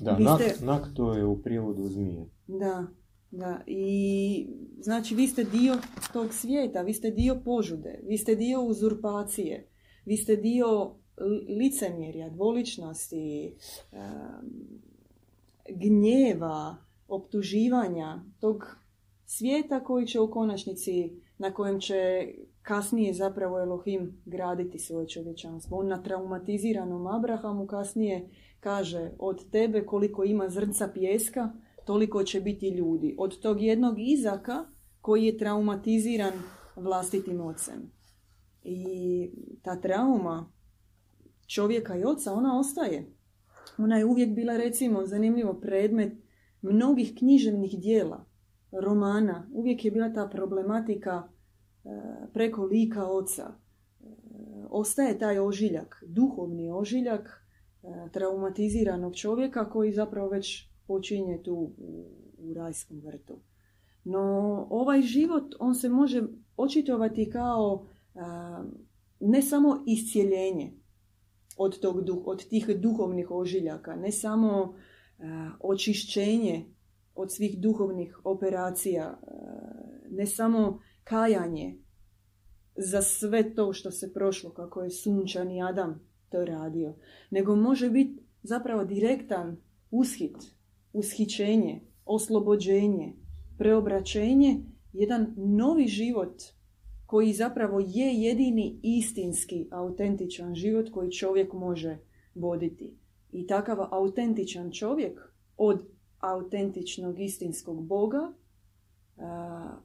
Da, 0.00 0.12
Vi 0.12 0.24
nak, 0.24 0.40
ste- 0.42 0.64
nak 0.64 0.88
to 0.94 1.14
je 1.14 1.24
u 1.24 1.42
prijevodu 1.42 1.82
zmije. 1.84 2.26
Da, 2.48 2.86
da. 3.30 3.60
I 3.66 4.46
znači 4.78 5.14
vi 5.14 5.26
ste 5.26 5.44
dio 5.44 5.76
tog 6.12 6.34
svijeta, 6.34 6.82
vi 6.82 6.94
ste 6.94 7.10
dio 7.10 7.40
požude, 7.44 8.00
vi 8.02 8.18
ste 8.18 8.34
dio 8.34 8.62
uzurpacije, 8.62 9.68
vi 10.04 10.16
ste 10.16 10.36
dio 10.36 10.94
li- 11.18 11.54
licemjerja, 11.56 12.28
dvoličnosti, 12.28 13.54
gnjeva, 15.70 16.76
optuživanja 17.08 18.24
tog 18.40 18.76
svijeta 19.26 19.80
koji 19.80 20.06
će 20.06 20.20
u 20.20 20.30
konačnici, 20.30 21.10
na 21.38 21.50
kojem 21.50 21.80
će 21.80 22.28
kasnije 22.62 23.14
zapravo 23.14 23.60
Elohim 23.60 24.22
graditi 24.24 24.78
svoje 24.78 25.08
čovječanstvo. 25.08 25.78
On 25.78 25.88
na 25.88 26.02
traumatiziranom 26.02 27.06
Abrahamu 27.06 27.66
kasnije 27.66 28.28
kaže 28.60 29.10
od 29.18 29.50
tebe 29.50 29.86
koliko 29.86 30.24
ima 30.24 30.48
zrnca 30.48 30.88
pijeska, 30.94 31.52
toliko 31.84 32.22
će 32.22 32.40
biti 32.40 32.68
ljudi. 32.68 33.14
Od 33.18 33.40
tog 33.40 33.62
jednog 33.62 33.94
Izaka 33.98 34.64
koji 35.00 35.24
je 35.24 35.38
traumatiziran 35.38 36.32
vlastitim 36.76 37.40
ocem. 37.40 37.90
I 38.62 39.30
ta 39.62 39.80
trauma 39.80 40.52
čovjeka 41.46 41.96
i 41.96 42.04
oca, 42.04 42.32
ona 42.32 42.58
ostaje. 42.58 43.12
Ona 43.78 43.96
je 43.96 44.04
uvijek 44.04 44.34
bila, 44.34 44.56
recimo, 44.56 45.06
zanimljivo 45.06 45.54
predmet 45.54 46.12
mnogih 46.62 47.14
književnih 47.18 47.80
dijela, 47.80 48.24
romana. 48.72 49.48
Uvijek 49.52 49.84
je 49.84 49.90
bila 49.90 50.12
ta 50.12 50.28
problematika 50.28 51.28
preko 52.32 52.64
lika 52.64 53.06
oca. 53.06 53.42
E, 53.42 54.06
Ostaje 54.70 55.18
taj 55.18 55.38
ožiljak, 55.38 56.04
duhovni 56.06 56.70
ožiljak 56.70 57.44
e, 57.82 58.08
traumatiziranog 58.12 59.16
čovjeka 59.16 59.70
koji 59.70 59.92
zapravo 59.92 60.28
već 60.28 60.68
počinje 60.86 61.42
tu 61.42 61.54
u, 61.78 62.06
u 62.38 62.54
rajskom 62.54 63.00
vrtu. 63.00 63.40
No, 64.04 64.20
ovaj 64.70 65.02
život, 65.02 65.54
on 65.58 65.74
se 65.74 65.88
može 65.88 66.22
očitovati 66.56 67.30
kao 67.30 67.86
ne 69.20 69.42
samo 69.42 69.82
iscijeljenje 69.86 70.72
od, 71.56 71.80
tog, 71.80 72.04
od 72.24 72.48
tih 72.48 72.66
duhovnih 72.80 73.30
ožiljaka, 73.30 73.96
ne 73.96 74.12
samo 74.12 74.74
očišćenje 75.60 76.64
od 77.14 77.32
svih 77.32 77.60
duhovnih 77.60 78.20
operacija, 78.24 79.20
ne 80.10 80.26
samo 80.26 80.80
kajanje 81.12 81.78
za 82.76 83.02
sve 83.02 83.54
to 83.54 83.72
što 83.72 83.90
se 83.90 84.12
prošlo, 84.12 84.50
kako 84.50 84.82
je 84.82 84.90
sunčani 84.90 85.62
Adam 85.62 86.00
to 86.28 86.44
radio, 86.44 86.94
nego 87.30 87.56
može 87.56 87.90
biti 87.90 88.22
zapravo 88.42 88.84
direktan 88.84 89.56
ushit, 89.90 90.36
ushićenje, 90.92 91.80
oslobođenje, 92.04 93.12
preobraćenje, 93.58 94.60
jedan 94.92 95.34
novi 95.36 95.86
život 95.86 96.42
koji 97.06 97.32
zapravo 97.32 97.80
je 97.80 98.14
jedini 98.14 98.80
istinski, 98.82 99.68
autentičan 99.70 100.54
život 100.54 100.90
koji 100.90 101.10
čovjek 101.10 101.52
može 101.52 101.98
voditi. 102.34 102.96
I 103.32 103.46
takav 103.46 103.78
autentičan 103.90 104.72
čovjek 104.72 105.32
od 105.56 105.82
autentičnog 106.18 107.20
istinskog 107.20 107.86
Boga 107.86 108.32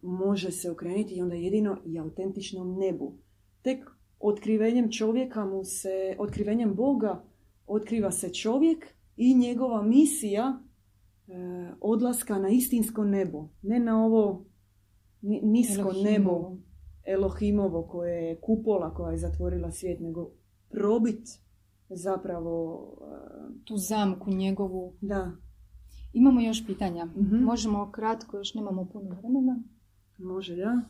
može 0.02 0.52
se 0.52 0.72
okrenuti 0.72 1.16
i 1.16 1.22
onda 1.22 1.36
jedino 1.36 1.78
i 1.86 2.00
autentičnom 2.00 2.76
nebu. 2.76 3.14
Tek 3.62 3.86
otkrivenjem 4.20 4.92
čovjeka 4.92 5.46
mu 5.46 5.64
se, 5.64 5.90
otkrivenjem 6.20 6.76
Boga 6.76 7.24
otkriva 7.68 8.12
se 8.12 8.30
čovjek 8.30 8.86
i 9.18 9.36
njegova 9.36 9.82
misija 9.82 10.60
e, 11.28 11.34
odlaska 11.82 12.40
na 12.40 12.50
istinsko 12.50 13.04
nebo. 13.04 13.48
Ne 13.62 13.80
na 13.80 14.06
ovo 14.06 14.46
ni- 15.22 15.42
nisko 15.44 15.82
Elohimovo. 15.82 16.10
nebo 16.10 16.58
Elohimovo 17.06 17.84
koje 17.84 18.14
je 18.20 18.40
kupola 18.42 18.94
koja 18.94 19.12
je 19.12 19.18
zatvorila 19.18 19.72
svijet, 19.72 20.00
nego 20.00 20.30
probit 20.70 21.28
zapravo 21.90 22.88
e, 23.02 23.64
Tu 23.66 23.78
zamku 23.78 24.32
njegovu. 24.32 24.94
da, 25.02 25.32
Imamo 26.18 26.42
još 26.42 26.66
pitanja. 26.66 27.06
Mhm. 27.06 27.36
Možemo 27.36 27.92
kratko, 27.92 28.38
još 28.38 28.54
nemamo 28.54 28.86
puno 28.86 29.16
vremena. 29.16 29.60
može 30.18 30.56
da. 30.56 30.82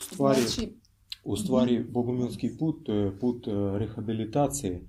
U 0.00 0.14
stvari, 0.14 0.40
Znači, 0.40 0.72
U 1.24 1.36
stvari, 1.36 1.84
bogumilski 1.90 2.56
put, 2.58 2.88
je 2.88 3.18
put 3.20 3.46
e, 3.48 3.50
rehabilitacije 3.78 4.72
e, 4.72 4.82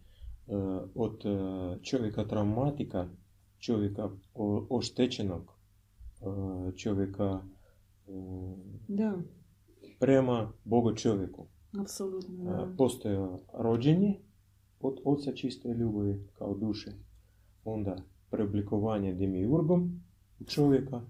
od 0.96 1.22
e, 1.26 1.30
čovjeka 1.82 2.28
traumatika, 2.28 3.08
čovjeka 3.60 4.10
oštećenog, 4.70 5.42
e, 5.42 6.76
čovjeka 6.78 7.42
e, 8.08 8.12
Da, 8.88 9.18
prema 10.00 10.52
Bogu 10.64 10.96
čovjeku. 10.96 11.46
apsolutno. 11.82 12.44
E, 12.44 12.48
Da. 12.48 12.74
Postoje 12.78 13.28
rođenje 13.54 14.20
od 14.80 14.98
oca 15.06 15.32
čiste 15.32 15.70
ljubavi 15.70 16.28
kao 16.34 16.54
duše, 16.56 16.92
onda 17.66 17.96
preoblikovanje 18.34 19.14
demiurgom 19.14 20.02
u 20.40 20.44
čovjeka 20.44 21.02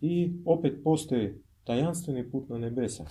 i 0.00 0.32
opet 0.44 0.80
postoji 0.84 1.34
tajanstveni 1.64 2.30
put 2.30 2.48
na 2.48 2.58
nebesa. 2.58 3.04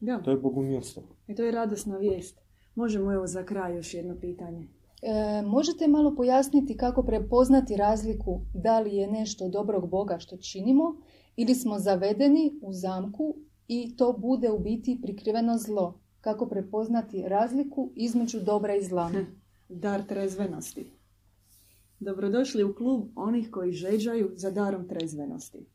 da. 0.00 0.18
To 0.22 0.30
je 0.30 0.36
bogumilstvo. 0.36 1.02
I 1.28 1.34
to 1.34 1.44
je 1.44 1.52
radosna 1.52 1.96
vijest. 1.96 2.40
Možemo 2.74 3.12
evo 3.12 3.26
za 3.26 3.44
kraj 3.44 3.76
još 3.76 3.94
jedno 3.94 4.16
pitanje. 4.20 4.68
E, 5.02 5.42
možete 5.42 5.88
malo 5.88 6.14
pojasniti 6.16 6.76
kako 6.76 7.02
prepoznati 7.02 7.76
razliku 7.76 8.40
da 8.54 8.80
li 8.80 8.96
je 8.96 9.06
nešto 9.06 9.48
dobrog 9.48 9.90
Boga 9.90 10.18
što 10.18 10.36
činimo 10.36 10.96
ili 11.36 11.54
smo 11.54 11.78
zavedeni 11.78 12.58
u 12.62 12.72
zamku 12.72 13.36
i 13.68 13.96
to 13.96 14.12
bude 14.12 14.50
u 14.50 14.58
biti 14.58 14.98
prikriveno 15.02 15.58
zlo. 15.58 16.00
Kako 16.20 16.46
prepoznati 16.46 17.24
razliku 17.26 17.90
između 17.94 18.40
dobra 18.40 18.74
i 18.74 18.82
zla. 18.82 19.10
Dar 19.68 20.02
trezvenosti. 20.02 20.95
Dobrodošli 22.00 22.64
u 22.64 22.74
klub 22.74 23.08
onih 23.14 23.50
koji 23.50 23.72
žeđaju 23.72 24.30
za 24.34 24.50
darom 24.50 24.88
trezvenosti. 24.88 25.66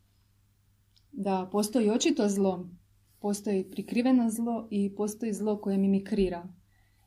Da, 1.12 1.50
postoji 1.52 1.90
očito 1.90 2.30
zlo, 2.30 2.70
postoji 3.20 3.72
prikriveno 3.72 4.30
zlo 4.30 4.68
i 4.70 4.96
postoji 4.96 5.34
zlo 5.34 5.62
koje 5.62 5.78
mimikrira. 5.78 6.48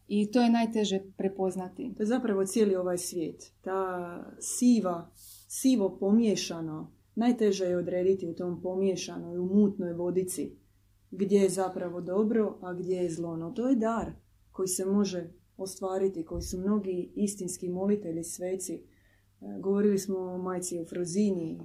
I 0.08 0.30
to 0.30 0.40
je 0.40 0.50
najteže 0.50 1.00
prepoznati. 1.16 1.94
To 1.96 2.02
je 2.02 2.06
zapravo 2.06 2.46
cijeli 2.46 2.76
ovaj 2.76 2.98
svijet. 2.98 3.52
Ta 3.60 4.34
siva, 4.40 5.10
sivo 5.48 5.98
pomiješano, 5.98 6.92
najteže 7.14 7.64
je 7.64 7.76
odrediti 7.76 8.28
u 8.28 8.34
tom 8.34 8.62
pomiješanoj, 8.62 9.38
u 9.38 9.44
mutnoj 9.44 9.92
vodici, 9.92 10.56
gdje 11.10 11.38
je 11.38 11.48
zapravo 11.48 12.00
dobro, 12.00 12.58
a 12.60 12.72
gdje 12.72 12.96
je 12.96 13.10
zlo. 13.10 13.36
No 13.36 13.50
to 13.50 13.68
je 13.68 13.76
dar 13.76 14.12
koji 14.50 14.68
se 14.68 14.84
može 14.84 15.32
ostvariti, 15.56 16.24
koji 16.24 16.42
su 16.42 16.58
mnogi 16.58 17.12
istinski 17.14 17.68
molitelji, 17.68 18.24
sveci. 18.24 18.82
Govorili 19.60 19.98
smo 19.98 20.18
o 20.18 20.38
majci 20.38 20.80
u 20.80 20.84
Frozini, 20.84 21.52
e, 21.52 21.60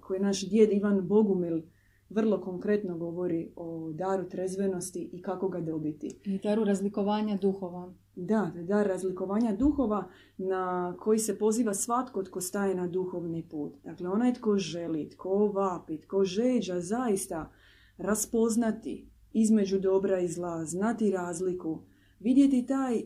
koji 0.00 0.20
naš 0.20 0.48
djed 0.48 0.72
Ivan 0.72 1.08
Bogumil 1.08 1.62
vrlo 2.08 2.40
konkretno 2.40 2.98
govori 2.98 3.52
o 3.56 3.92
daru 3.92 4.28
trezvenosti 4.28 5.10
i 5.12 5.22
kako 5.22 5.48
ga 5.48 5.60
dobiti. 5.60 6.20
I 6.24 6.38
daru 6.38 6.64
razlikovanja 6.64 7.36
duhova. 7.36 7.94
Da, 8.16 8.52
dar 8.62 8.86
razlikovanja 8.86 9.56
duhova 9.56 10.08
na 10.38 10.96
koji 11.00 11.18
se 11.18 11.38
poziva 11.38 11.74
svatko 11.74 12.22
tko 12.22 12.40
staje 12.40 12.74
na 12.74 12.86
duhovni 12.86 13.48
put. 13.48 13.74
Dakle, 13.84 14.08
onaj 14.08 14.34
tko 14.34 14.58
želi, 14.58 15.10
tko 15.10 15.46
vapi, 15.46 16.00
tko 16.00 16.24
žeđa 16.24 16.80
zaista 16.80 17.52
raspoznati 17.96 19.10
između 19.32 19.78
dobra 19.78 20.20
i 20.20 20.28
zla, 20.28 20.64
znati 20.64 21.10
razliku, 21.10 21.82
vidjeti 22.20 22.66
taj 22.66 23.02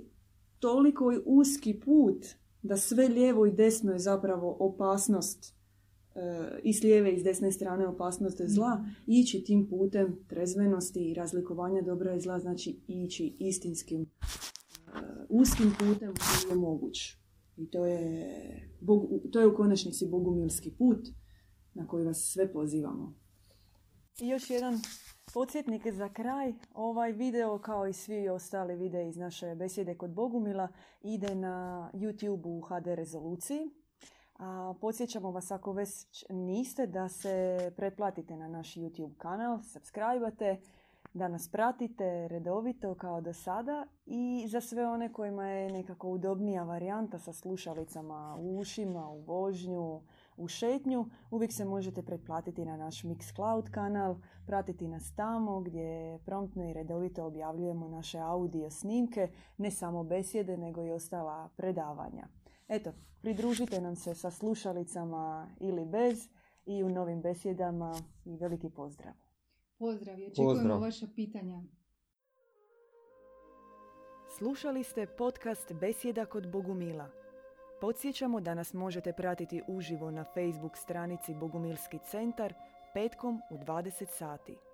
toliko 0.59 1.13
uski 1.27 1.81
put 1.81 2.27
da 2.63 2.77
sve 2.77 3.09
lijevo 3.09 3.47
i 3.47 3.53
desno 3.53 3.93
je 3.93 3.99
zapravo 3.99 4.57
opasnost 4.61 5.55
e, 6.15 6.61
i 6.63 6.73
s 6.73 6.83
lijeve 6.83 7.15
i 7.15 7.21
s 7.21 7.25
desne 7.25 7.53
strane 7.53 7.87
opasnost 7.87 8.41
je 8.41 8.49
zla, 8.49 8.85
ići 9.07 9.45
tim 9.45 9.69
putem 9.69 10.25
trezvenosti 10.29 11.11
i 11.11 11.15
razlikovanja 11.15 11.83
dobra 11.83 12.15
i 12.15 12.21
zla, 12.21 12.39
znači 12.39 12.81
ići 12.87 13.37
istinskim 13.39 14.03
e, 14.03 14.07
uskim 15.29 15.73
putem 15.79 16.15
koji 16.15 16.51
je 16.51 16.57
moguć. 16.57 17.17
I 17.57 17.71
to 17.71 17.87
je, 17.87 18.71
Bog- 18.81 19.31
to 19.33 19.41
je 19.41 19.47
u 19.47 19.57
konačnici 19.57 20.07
bogumilski 20.07 20.71
put 20.71 21.09
na 21.75 21.87
koji 21.87 22.05
vas 22.05 22.33
sve 22.33 22.53
pozivamo. 22.53 23.15
I 24.21 24.29
još 24.29 24.51
jedan 24.51 24.81
podsjetnik 25.35 25.87
za 25.87 26.09
kraj. 26.09 26.55
Ovaj 26.75 27.13
video, 27.13 27.59
kao 27.59 27.87
i 27.87 27.93
svi 27.93 28.29
ostali 28.29 28.77
videi 28.77 29.09
iz 29.09 29.17
naše 29.17 29.55
besjede 29.55 29.95
kod 29.95 30.11
Bogumila, 30.11 30.69
ide 31.03 31.35
na 31.35 31.91
YouTube 31.95 32.47
u 32.47 32.61
HD 32.61 32.87
rezoluciji. 32.87 33.71
A 34.39 34.75
podsjećamo 34.81 35.31
vas 35.31 35.51
ako 35.51 35.73
već 35.73 36.25
niste 36.31 36.87
da 36.87 37.09
se 37.09 37.59
pretplatite 37.77 38.37
na 38.37 38.49
naš 38.49 38.75
YouTube 38.75 39.17
kanal, 39.17 39.63
subscribe 39.63 40.57
da 41.15 41.29
nas 41.29 41.49
pratite 41.49 42.29
redovito 42.29 42.95
kao 42.95 43.21
do 43.21 43.33
sada 43.33 43.87
i 44.07 44.45
za 44.49 44.61
sve 44.61 44.87
one 44.87 45.13
kojima 45.13 45.47
je 45.47 45.73
nekako 45.73 46.09
udobnija 46.09 46.63
varijanta 46.63 47.19
sa 47.19 47.33
slušalicama 47.33 48.37
u 48.41 48.59
ušima, 48.59 49.09
u 49.09 49.21
vožnju, 49.21 50.01
u 50.39 50.49
šetnju, 50.49 51.07
uvijek 51.31 51.53
se 51.53 51.65
možete 51.65 52.03
pretplatiti 52.03 52.65
na 52.65 52.77
naš 52.77 53.03
Mixcloud 53.03 53.71
kanal, 53.71 54.17
pratiti 54.47 54.89
nas 54.89 55.15
tamo 55.15 55.61
gdje 55.61 56.19
promptno 56.25 56.71
i 56.71 56.73
redovito 56.73 57.27
objavljujemo 57.27 57.89
naše 57.89 58.19
audio 58.19 58.71
snimke, 58.71 59.29
ne 59.57 59.71
samo 59.71 60.05
besjede 60.05 60.57
nego 60.57 60.85
i 60.85 60.91
ostala 60.91 61.49
predavanja. 61.57 62.29
Eto, 62.69 62.93
pridružite 63.21 63.81
nam 63.81 63.97
se 63.97 64.15
sa 64.15 64.31
slušalicama 64.31 65.49
ili 65.61 65.85
bez 65.85 66.29
i 66.67 66.83
u 66.83 66.89
novim 66.89 67.23
besjedama 67.23 67.95
i 68.25 68.37
veliki 68.37 68.71
pozdrav. 68.71 69.13
Pozdrav 69.79 70.19
i 70.19 70.27
očekujemo 70.27 70.55
Pozdrav. 70.55 70.81
vaša 70.81 71.07
pitanja. 71.15 71.63
Slušali 74.39 74.85
ste 74.85 75.07
podcast 75.07 75.73
Besjeda 75.73 76.27
kod 76.27 76.53
Bogumila. 76.53 77.09
Podsjećamo 77.81 78.41
da 78.41 78.55
nas 78.55 78.75
možete 78.75 79.13
pratiti 79.13 79.63
uživo 79.67 80.11
na 80.11 80.25
Facebook 80.25 80.77
stranici 80.77 81.35
Bogumilski 81.35 81.99
centar 81.99 82.55
petkom 82.95 83.43
u 83.51 83.55
20 83.55 84.07
sati. 84.07 84.68